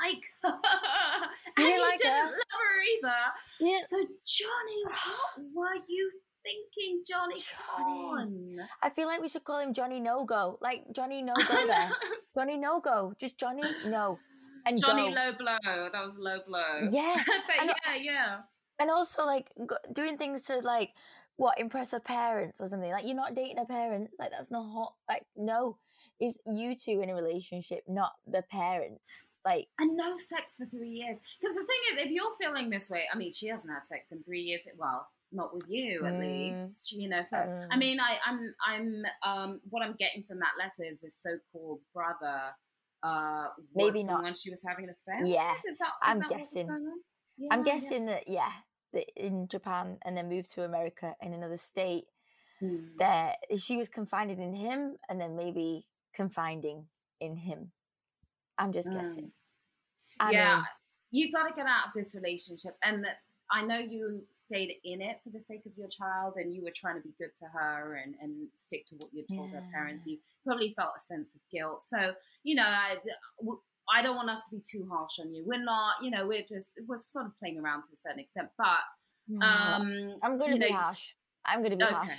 like 0.02 0.24
her. 0.42 0.50
and 1.56 1.58
You 1.58 1.64
didn't 1.64 1.76
you 1.76 1.80
like 1.80 1.98
didn't 1.98 2.12
her? 2.12 2.24
love 2.24 2.32
her 2.32 2.82
either. 3.06 3.22
Yeah. 3.60 3.78
So, 3.88 3.96
Johnny, 4.26 4.82
what 4.84 5.54
were 5.54 5.80
you 5.88 6.10
thinking, 6.50 7.02
Johnny? 7.08 7.36
On. 7.78 8.56
I 8.82 8.90
feel 8.90 9.06
like 9.06 9.20
we 9.20 9.28
should 9.28 9.44
call 9.44 9.58
him 9.60 9.74
Johnny 9.74 10.00
No 10.00 10.24
Go. 10.24 10.58
Like 10.60 10.84
Johnny 10.94 11.22
No 11.22 11.34
Go 11.34 11.66
there. 11.66 11.90
Johnny 12.34 12.56
No 12.56 12.80
Go. 12.80 13.14
Just 13.20 13.38
Johnny 13.38 13.62
No. 13.86 14.18
And 14.66 14.80
Johnny 14.80 15.08
go. 15.08 15.14
low 15.14 15.32
blow. 15.38 15.88
That 15.92 16.04
was 16.04 16.18
low 16.18 16.38
blow. 16.46 16.88
Yeah. 16.90 17.16
And- 17.60 17.70
yeah, 17.86 17.94
yeah. 17.96 18.36
and 18.78 18.90
also 18.90 19.24
like 19.24 19.50
doing 19.92 20.16
things 20.18 20.42
to 20.42 20.58
like 20.58 20.90
what 21.36 21.58
impress 21.58 21.92
her 21.92 22.00
parents 22.00 22.60
or 22.60 22.68
something. 22.68 22.90
Like 22.90 23.06
you're 23.06 23.14
not 23.16 23.34
dating 23.34 23.56
her 23.58 23.64
parents. 23.64 24.16
Like 24.18 24.30
that's 24.30 24.50
not 24.50 24.70
hot. 24.70 24.94
Like 25.08 25.24
no, 25.36 25.78
it's 26.18 26.38
you 26.46 26.76
two 26.76 27.00
in 27.00 27.08
a 27.10 27.14
relationship, 27.14 27.82
not 27.88 28.12
the 28.26 28.42
parents. 28.50 29.02
Like 29.44 29.68
And 29.78 29.96
no 29.96 30.16
sex 30.16 30.52
for 30.58 30.66
three 30.66 30.90
years. 30.90 31.16
Because 31.40 31.54
the 31.54 31.62
thing 31.64 31.80
is, 31.98 32.04
if 32.06 32.10
you're 32.10 32.36
feeling 32.38 32.68
this 32.68 32.90
way, 32.90 33.04
I 33.12 33.16
mean, 33.16 33.32
she 33.32 33.46
hasn't 33.48 33.70
had 33.72 33.86
sex 33.88 34.08
in 34.12 34.22
three 34.22 34.42
years. 34.42 34.60
Well, 34.76 35.08
not 35.32 35.54
with 35.54 35.66
you, 35.68 36.04
at 36.06 36.14
Mm. 36.14 36.20
least. 36.20 36.92
You 36.92 37.08
know, 37.08 37.22
for, 37.28 37.38
I 37.70 37.76
Mm. 37.76 37.78
mean, 37.78 38.00
I, 38.00 38.18
I'm, 38.26 38.54
I'm, 38.66 39.04
um, 39.22 39.60
what 39.70 39.82
I'm 39.82 39.94
getting 39.98 40.24
from 40.24 40.38
that 40.40 40.52
letter 40.58 40.90
is 40.90 41.00
this 41.00 41.16
so-called 41.16 41.80
brother. 41.94 42.54
Uh, 43.02 43.48
was 43.72 43.94
Maybe 43.94 44.02
not. 44.04 44.16
someone 44.16 44.34
she 44.34 44.50
was 44.50 44.62
having 44.66 44.84
an 44.84 44.90
affair. 44.90 45.24
Yeah, 45.26 45.52
with? 45.64 45.72
Is 45.72 45.78
that, 45.78 45.86
is 45.86 45.92
I'm 46.02 46.18
that 46.20 46.28
guessing. 46.28 46.68
on? 46.68 46.92
I'm 47.50 47.60
Yeah, 47.60 47.64
guessing 47.64 48.06
that 48.06 48.28
yeah, 48.28 48.52
that 48.92 49.06
in 49.16 49.48
Japan 49.48 49.98
and 50.04 50.16
then 50.16 50.28
moved 50.28 50.52
to 50.52 50.64
America 50.64 51.14
in 51.22 51.32
another 51.32 51.56
state. 51.56 52.04
yeah. 52.60 52.68
Hmm. 52.68 52.76
That 52.98 53.36
she 53.56 53.78
was 53.78 53.88
confiding 53.88 54.40
in 54.42 54.52
him 54.52 54.96
and 55.08 55.18
then 55.18 55.34
maybe 55.34 55.86
confiding 56.14 56.88
in 57.20 57.36
him. 57.36 57.72
I'm 58.58 58.72
just 58.72 58.90
Mm. 58.90 58.98
guessing. 58.98 59.32
I 60.20 60.32
yeah, 60.32 60.56
mean, 60.56 60.64
you 61.10 61.32
got 61.32 61.48
to 61.48 61.54
get 61.54 61.64
out 61.64 61.86
of 61.88 61.92
this 61.94 62.14
relationship. 62.14 62.76
And 62.84 63.02
that 63.04 63.20
I 63.52 63.64
know 63.64 63.78
you 63.78 64.22
stayed 64.32 64.72
in 64.84 65.00
it 65.00 65.18
for 65.24 65.30
the 65.30 65.40
sake 65.40 65.62
of 65.66 65.72
your 65.76 65.88
child, 65.88 66.34
and 66.36 66.54
you 66.54 66.62
were 66.62 66.72
trying 66.74 66.96
to 66.96 67.02
be 67.02 67.14
good 67.18 67.30
to 67.40 67.46
her 67.46 67.96
and 68.02 68.14
and 68.20 68.48
stick 68.52 68.86
to 68.88 68.94
what 68.96 69.10
you 69.12 69.24
told 69.36 69.50
her 69.50 69.62
parents. 69.72 70.06
You 70.06 70.18
probably 70.46 70.72
felt 70.74 70.90
a 70.96 71.04
sense 71.04 71.34
of 71.34 71.40
guilt. 71.52 71.82
So 71.84 72.12
you 72.44 72.54
know, 72.54 72.66
I. 72.66 72.96
I 73.92 74.02
don't 74.02 74.14
want 74.14 74.30
us 74.30 74.38
to 74.48 74.56
be 74.56 74.62
too 74.70 74.86
harsh 74.88 75.18
on 75.18 75.34
you. 75.34 75.42
We're 75.44 75.64
not, 75.64 75.94
you 76.00 76.12
know, 76.12 76.24
we're 76.24 76.42
just 76.48 76.74
we're 76.86 77.00
sort 77.02 77.26
of 77.26 77.32
playing 77.40 77.58
around 77.58 77.82
to 77.82 77.88
a 77.92 77.96
certain 77.96 78.20
extent. 78.20 78.48
But 78.56 79.44
um 79.44 80.14
I'm 80.22 80.38
going 80.38 80.52
to 80.52 80.58
be 80.58 80.70
know- 80.70 80.76
harsh. 80.76 81.14
I'm 81.44 81.58
going 81.60 81.72
to 81.72 81.76
be 81.76 81.82
Okay, 81.84 81.94
harsh. 81.94 82.10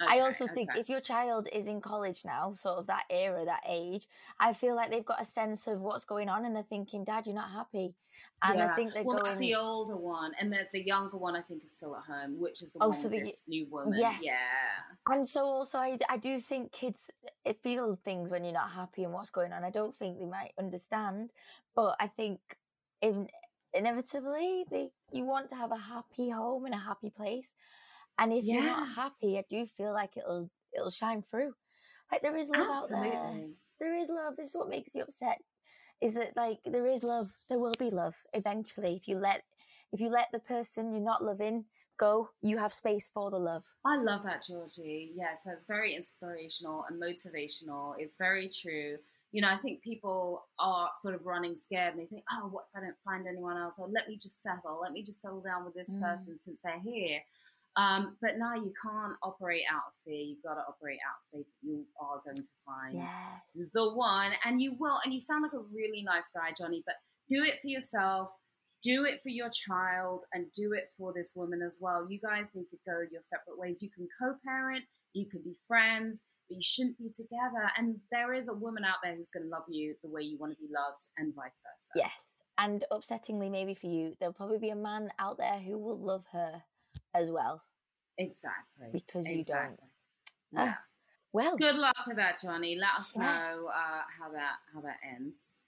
I 0.00 0.20
also 0.20 0.46
think 0.46 0.70
okay. 0.70 0.80
if 0.80 0.88
your 0.88 1.00
child 1.00 1.48
is 1.52 1.66
in 1.66 1.80
college 1.80 2.22
now, 2.24 2.52
sort 2.52 2.78
of 2.78 2.86
that 2.86 3.04
era, 3.10 3.44
that 3.44 3.62
age, 3.68 4.08
I 4.38 4.52
feel 4.52 4.74
like 4.74 4.90
they've 4.90 5.04
got 5.04 5.20
a 5.20 5.24
sense 5.24 5.66
of 5.66 5.80
what's 5.80 6.04
going 6.04 6.28
on 6.28 6.44
and 6.44 6.54
they're 6.54 6.62
thinking, 6.62 7.04
Dad, 7.04 7.26
you're 7.26 7.34
not 7.34 7.50
happy. 7.50 7.94
And 8.42 8.60
I 8.60 8.74
think 8.74 8.92
they're 8.92 9.04
well, 9.04 9.18
going. 9.18 9.26
that's 9.28 9.38
the 9.40 9.54
older 9.54 9.96
one, 9.96 10.32
and 10.40 10.52
the 10.52 10.66
the 10.72 10.82
younger 10.82 11.16
one 11.16 11.36
I 11.36 11.42
think 11.42 11.64
is 11.64 11.72
still 11.72 11.96
at 11.96 12.04
home, 12.04 12.38
which 12.38 12.62
is 12.62 12.72
the 12.72 12.78
Oh, 12.80 12.92
so 12.92 13.08
the- 13.08 13.32
new 13.48 13.66
woman. 13.66 13.98
yes. 13.98 14.22
Yeah, 14.22 14.36
And 15.08 15.26
so 15.28 15.44
also, 15.46 15.78
I, 15.78 15.98
I 16.08 16.16
do 16.16 16.38
think 16.40 16.72
kids 16.72 17.10
eh, 17.44 17.52
feel 17.62 17.96
things 18.04 18.30
when 18.30 18.44
you're 18.44 18.52
not 18.52 18.70
happy 18.70 19.04
and 19.04 19.12
what's 19.12 19.30
going 19.30 19.52
on. 19.52 19.64
I 19.64 19.70
don't 19.70 19.94
think 19.94 20.18
they 20.18 20.26
might 20.26 20.52
understand, 20.58 21.30
but 21.74 21.96
I 22.00 22.08
think 22.08 22.40
in, 23.00 23.28
inevitably 23.72 24.64
they 24.70 24.90
you 25.12 25.24
want 25.24 25.48
to 25.50 25.54
have 25.56 25.70
a 25.72 25.76
happy 25.76 26.30
home 26.30 26.64
and 26.66 26.74
a 26.74 26.78
happy 26.78 27.10
place. 27.10 27.54
And 28.18 28.32
if 28.32 28.44
you're 28.44 28.62
not 28.62 28.88
happy, 28.94 29.38
I 29.38 29.44
do 29.50 29.66
feel 29.66 29.92
like 29.92 30.16
it'll 30.16 30.50
it'll 30.74 30.90
shine 30.90 31.22
through. 31.22 31.52
Like 32.10 32.22
there 32.22 32.36
is 32.36 32.48
love 32.50 32.68
out 32.70 32.88
there. 32.88 33.32
There 33.80 33.94
is 33.94 34.08
love. 34.08 34.36
This 34.36 34.48
is 34.50 34.56
what 34.56 34.68
makes 34.68 34.94
me 34.94 35.00
upset. 35.02 35.38
Is 36.00 36.14
that 36.14 36.36
like 36.36 36.58
there 36.64 36.86
is 36.86 37.02
love. 37.02 37.26
There 37.48 37.58
will 37.58 37.74
be 37.78 37.90
love 37.90 38.14
eventually 38.32 38.94
if 38.96 39.06
you 39.08 39.16
let 39.16 39.42
if 39.92 40.00
you 40.00 40.08
let 40.08 40.28
the 40.32 40.38
person 40.38 40.92
you're 40.92 41.00
not 41.02 41.24
loving 41.24 41.64
go. 41.98 42.30
You 42.42 42.58
have 42.58 42.72
space 42.72 43.10
for 43.12 43.30
the 43.30 43.38
love. 43.38 43.64
I 43.84 43.96
love 43.96 44.22
that, 44.24 44.44
Georgie. 44.44 45.12
Yes, 45.14 45.42
that's 45.44 45.64
very 45.66 45.94
inspirational 45.94 46.84
and 46.88 47.00
motivational. 47.00 47.94
It's 47.98 48.16
very 48.18 48.48
true. 48.48 48.96
You 49.32 49.42
know, 49.42 49.48
I 49.48 49.58
think 49.58 49.82
people 49.82 50.46
are 50.58 50.90
sort 51.00 51.14
of 51.14 51.26
running 51.26 51.56
scared 51.56 51.94
and 51.94 52.02
they 52.02 52.06
think, 52.06 52.24
oh, 52.32 52.48
what 52.48 52.64
if 52.72 52.78
I 52.78 52.84
don't 52.84 52.96
find 53.04 53.26
anyone 53.26 53.56
else? 53.58 53.78
Or 53.78 53.88
let 53.88 54.08
me 54.08 54.16
just 54.16 54.42
settle. 54.42 54.78
Let 54.80 54.92
me 54.92 55.02
just 55.02 55.20
settle 55.20 55.40
down 55.42 55.64
with 55.64 55.74
this 55.74 55.90
Mm. 55.92 56.00
person 56.00 56.38
since 56.38 56.60
they're 56.62 56.80
here. 56.80 57.20
Um, 57.76 58.16
but 58.22 58.38
no, 58.38 58.54
you 58.54 58.72
can't 58.82 59.12
operate 59.22 59.62
out 59.70 59.82
of 59.88 59.92
fear. 60.04 60.14
You've 60.16 60.42
got 60.42 60.54
to 60.54 60.62
operate 60.62 60.98
out 61.06 61.20
of 61.20 61.38
faith 61.38 61.46
that 61.46 61.68
you 61.68 61.84
are 62.00 62.20
going 62.24 62.42
to 62.42 62.50
find 62.64 62.96
Yes. 62.96 63.14
the 63.74 63.92
one, 63.92 64.32
and 64.44 64.62
you 64.62 64.74
will. 64.78 64.98
And 65.04 65.12
you 65.12 65.20
sound 65.20 65.42
like 65.42 65.52
a 65.52 65.64
really 65.74 66.02
nice 66.02 66.24
guy, 66.34 66.52
Johnny. 66.56 66.82
But 66.86 66.94
do 67.28 67.42
it 67.44 67.60
for 67.60 67.68
yourself, 67.68 68.30
do 68.82 69.04
it 69.04 69.20
for 69.22 69.28
your 69.28 69.50
child, 69.50 70.24
and 70.32 70.46
do 70.52 70.72
it 70.72 70.88
for 70.96 71.12
this 71.12 71.32
woman 71.34 71.60
as 71.60 71.78
well. 71.80 72.06
You 72.08 72.18
guys 72.18 72.50
need 72.54 72.68
to 72.70 72.78
go 72.86 73.00
your 73.12 73.22
separate 73.22 73.58
ways. 73.58 73.82
You 73.82 73.90
can 73.90 74.08
co-parent, 74.18 74.84
you 75.12 75.26
can 75.26 75.42
be 75.42 75.58
friends, 75.68 76.22
but 76.48 76.56
you 76.56 76.62
shouldn't 76.62 76.96
be 76.96 77.10
together. 77.14 77.70
And 77.76 77.96
there 78.10 78.32
is 78.32 78.48
a 78.48 78.54
woman 78.54 78.84
out 78.84 78.96
there 79.02 79.14
who's 79.16 79.28
going 79.30 79.44
to 79.44 79.50
love 79.50 79.64
you 79.68 79.96
the 80.02 80.08
way 80.08 80.22
you 80.22 80.38
want 80.38 80.52
to 80.54 80.58
be 80.58 80.72
loved, 80.72 81.04
and 81.18 81.34
vice 81.34 81.60
versa. 81.60 81.92
Yes. 81.94 82.12
And 82.56 82.86
upsettingly, 82.90 83.50
maybe 83.50 83.74
for 83.74 83.86
you, 83.88 84.16
there'll 84.18 84.32
probably 84.32 84.58
be 84.58 84.70
a 84.70 84.76
man 84.76 85.10
out 85.18 85.36
there 85.36 85.58
who 85.60 85.76
will 85.76 85.98
love 86.00 86.24
her 86.32 86.62
as 87.14 87.30
well. 87.30 87.62
Exactly. 88.18 88.88
Because 88.92 89.26
you 89.26 89.32
don't. 89.32 89.40
exactly. 89.40 89.88
Ah, 90.56 90.64
Yeah. 90.64 90.74
Well, 91.32 91.56
Good 91.58 91.76
luck 91.76 91.96
with 92.06 92.16
that, 92.16 92.40
Johnny. 92.40 92.76
Let 92.76 92.94
us 92.98 93.12
Yeah. 93.16 93.22
know 93.22 93.66
uh, 93.66 94.02
how 94.18 94.30
that 94.32 94.56
how 94.72 94.80
that 94.80 94.98
ends. 95.04 95.58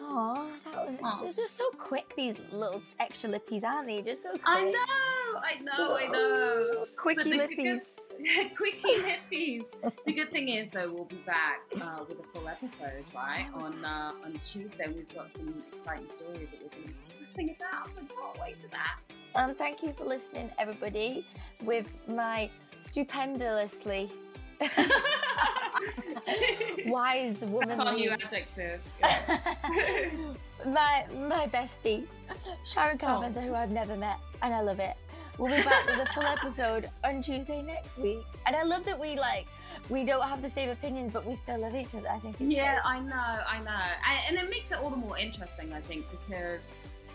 oh, 0.00 0.50
that 0.64 0.74
was, 0.86 0.96
Aw. 1.02 1.22
they're 1.22 1.32
just 1.32 1.56
so 1.56 1.70
quick, 1.78 2.14
these 2.16 2.36
little 2.52 2.82
extra 3.00 3.30
lippies, 3.30 3.64
aren't 3.64 3.86
they? 3.88 4.02
Just 4.02 4.22
so 4.22 4.30
quick. 4.30 4.42
I 4.44 4.64
know, 4.70 5.40
I 5.42 5.58
know, 5.62 5.96
I 5.96 6.06
know. 6.08 6.86
Quickie 6.96 7.32
lippies. 7.32 7.92
Quickie 8.56 9.00
hippies. 9.00 9.66
the 10.06 10.12
good 10.12 10.30
thing 10.30 10.48
is, 10.48 10.72
though, 10.72 10.90
we'll 10.90 11.04
be 11.04 11.22
back 11.26 11.60
uh, 11.80 12.04
with 12.08 12.20
a 12.20 12.22
full 12.22 12.48
episode, 12.48 13.04
right? 13.14 13.48
On 13.54 13.84
uh, 13.84 14.12
on 14.24 14.32
Tuesday, 14.34 14.86
we've 14.88 15.12
got 15.14 15.30
some 15.30 15.62
exciting 15.72 16.10
stories 16.10 16.48
that 16.50 16.62
we're 16.62 16.68
going 16.70 16.84
to 16.84 16.88
be 16.88 17.26
chatting 17.30 17.56
about. 17.58 17.88
So 17.88 18.00
can't 18.00 18.40
wait 18.40 18.56
for 18.62 18.68
that. 18.68 19.00
And 19.34 19.56
thank 19.58 19.82
you 19.82 19.92
for 19.92 20.04
listening, 20.04 20.50
everybody, 20.58 21.26
with 21.64 21.90
my 22.08 22.50
stupendously 22.80 24.10
wise 26.86 27.40
woman. 27.44 27.68
That's 27.68 27.80
our 27.80 27.94
new 27.94 28.10
adjective. 28.10 28.80
Yeah. 29.00 29.40
my 30.66 31.04
my 31.28 31.46
bestie, 31.48 32.06
Sharon 32.64 32.98
Carpenter, 32.98 33.40
who 33.40 33.54
I've 33.54 33.70
never 33.70 33.96
met, 33.96 34.18
and 34.42 34.54
I 34.54 34.60
love 34.60 34.78
it. 34.80 34.96
We'll 35.38 35.54
be 35.54 35.62
back 35.62 35.86
with 35.86 35.98
a 35.98 36.06
full 36.12 36.22
episode 36.24 36.88
on 37.02 37.22
Tuesday 37.22 37.60
next 37.62 37.98
week. 37.98 38.24
And 38.46 38.54
I 38.54 38.62
love 38.62 38.84
that 38.84 38.98
we 38.98 39.16
like 39.18 39.46
we 39.90 40.04
don't 40.04 40.22
have 40.22 40.42
the 40.42 40.50
same 40.50 40.70
opinions, 40.70 41.10
but 41.10 41.26
we 41.26 41.34
still 41.34 41.60
love 41.60 41.74
each 41.74 41.94
other. 41.94 42.08
I 42.08 42.18
think. 42.20 42.36
yeah, 42.38 42.74
great. 42.74 42.86
I 42.86 43.00
know, 43.00 43.40
I 43.48 43.58
know, 43.60 44.28
and 44.28 44.36
it 44.36 44.48
makes 44.50 44.70
it 44.70 44.78
all 44.78 44.90
the 44.90 44.96
more 44.96 45.18
interesting. 45.18 45.72
I 45.72 45.80
think 45.80 46.06
because 46.10 46.70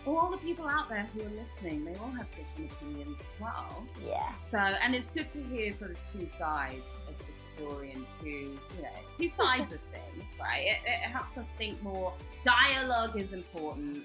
all 0.06 0.30
the 0.30 0.38
people 0.38 0.66
out 0.66 0.88
there 0.88 1.06
who 1.14 1.22
are 1.22 1.40
listening, 1.40 1.84
they 1.84 1.94
all 1.96 2.10
have 2.10 2.30
different 2.32 2.70
opinions 2.72 3.18
as 3.20 3.40
well. 3.40 3.84
Yeah. 4.06 4.36
So, 4.36 4.58
and 4.58 4.94
it's 4.94 5.10
good 5.10 5.30
to 5.30 5.42
hear 5.42 5.72
sort 5.74 5.92
of 5.92 5.98
two 6.10 6.26
sides 6.26 6.86
of 7.08 7.14
the 7.18 7.62
story 7.62 7.92
and 7.92 8.06
two, 8.08 8.28
you 8.28 8.82
know, 8.82 8.88
two 9.16 9.28
sides 9.28 9.72
of 9.72 9.80
things, 9.92 10.36
right? 10.38 10.66
It, 10.66 10.78
it 10.86 11.10
helps 11.10 11.36
us 11.36 11.50
think 11.58 11.82
more. 11.82 12.12
Dialogue 12.44 13.18
is 13.18 13.32
important. 13.32 13.98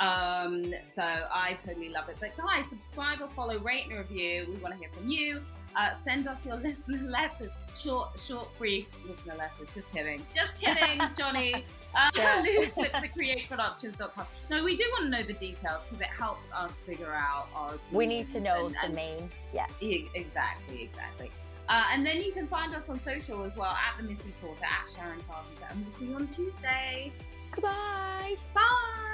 Um, 0.00 0.74
so 0.86 1.02
I 1.02 1.56
totally 1.64 1.88
love 1.88 2.08
it. 2.08 2.16
But 2.20 2.36
guys, 2.36 2.68
subscribe 2.68 3.20
or 3.20 3.28
follow, 3.28 3.58
rate 3.58 3.86
and 3.88 3.98
review. 3.98 4.46
We 4.50 4.56
want 4.56 4.74
to 4.74 4.80
hear 4.80 4.90
from 4.92 5.08
you. 5.08 5.40
Uh, 5.76 5.92
send 5.92 6.26
us 6.28 6.46
your 6.46 6.54
listener 6.56 7.02
letters, 7.08 7.50
short, 7.76 8.18
short, 8.20 8.48
brief 8.58 8.86
listener 9.08 9.34
letters. 9.34 9.74
Just 9.74 9.90
kidding, 9.92 10.24
just 10.34 10.58
kidding, 10.60 11.00
Johnny. 11.18 11.64
Uh, 11.94 12.10
createproductions.com. 12.14 14.26
No, 14.50 14.64
we 14.64 14.76
do 14.76 14.84
want 14.92 15.04
to 15.04 15.10
know 15.10 15.22
the 15.22 15.32
details 15.32 15.82
because 15.88 16.00
it 16.00 16.08
helps 16.08 16.52
us 16.52 16.80
figure 16.80 17.12
out 17.12 17.46
our. 17.54 17.74
We 17.92 18.06
need 18.06 18.28
to 18.30 18.40
know 18.40 18.66
and, 18.66 18.74
the 18.74 18.84
and, 18.84 18.94
main. 18.94 19.30
Yeah. 19.52 19.66
Exactly, 19.80 20.82
exactly. 20.82 21.30
Uh, 21.68 21.84
and 21.92 22.04
then 22.06 22.22
you 22.22 22.32
can 22.32 22.46
find 22.46 22.74
us 22.74 22.90
on 22.90 22.98
social 22.98 23.42
as 23.44 23.56
well 23.56 23.70
at 23.70 23.96
the 23.96 24.02
Missy 24.02 24.34
Porter, 24.42 24.64
at 24.64 24.90
Sharon 24.90 25.22
Carpenter, 25.28 25.66
and 25.70 25.82
we'll 25.84 25.94
see 25.94 26.06
you 26.06 26.14
on 26.14 26.26
Tuesday. 26.26 27.12
Goodbye. 27.50 28.36
Bye. 28.52 29.13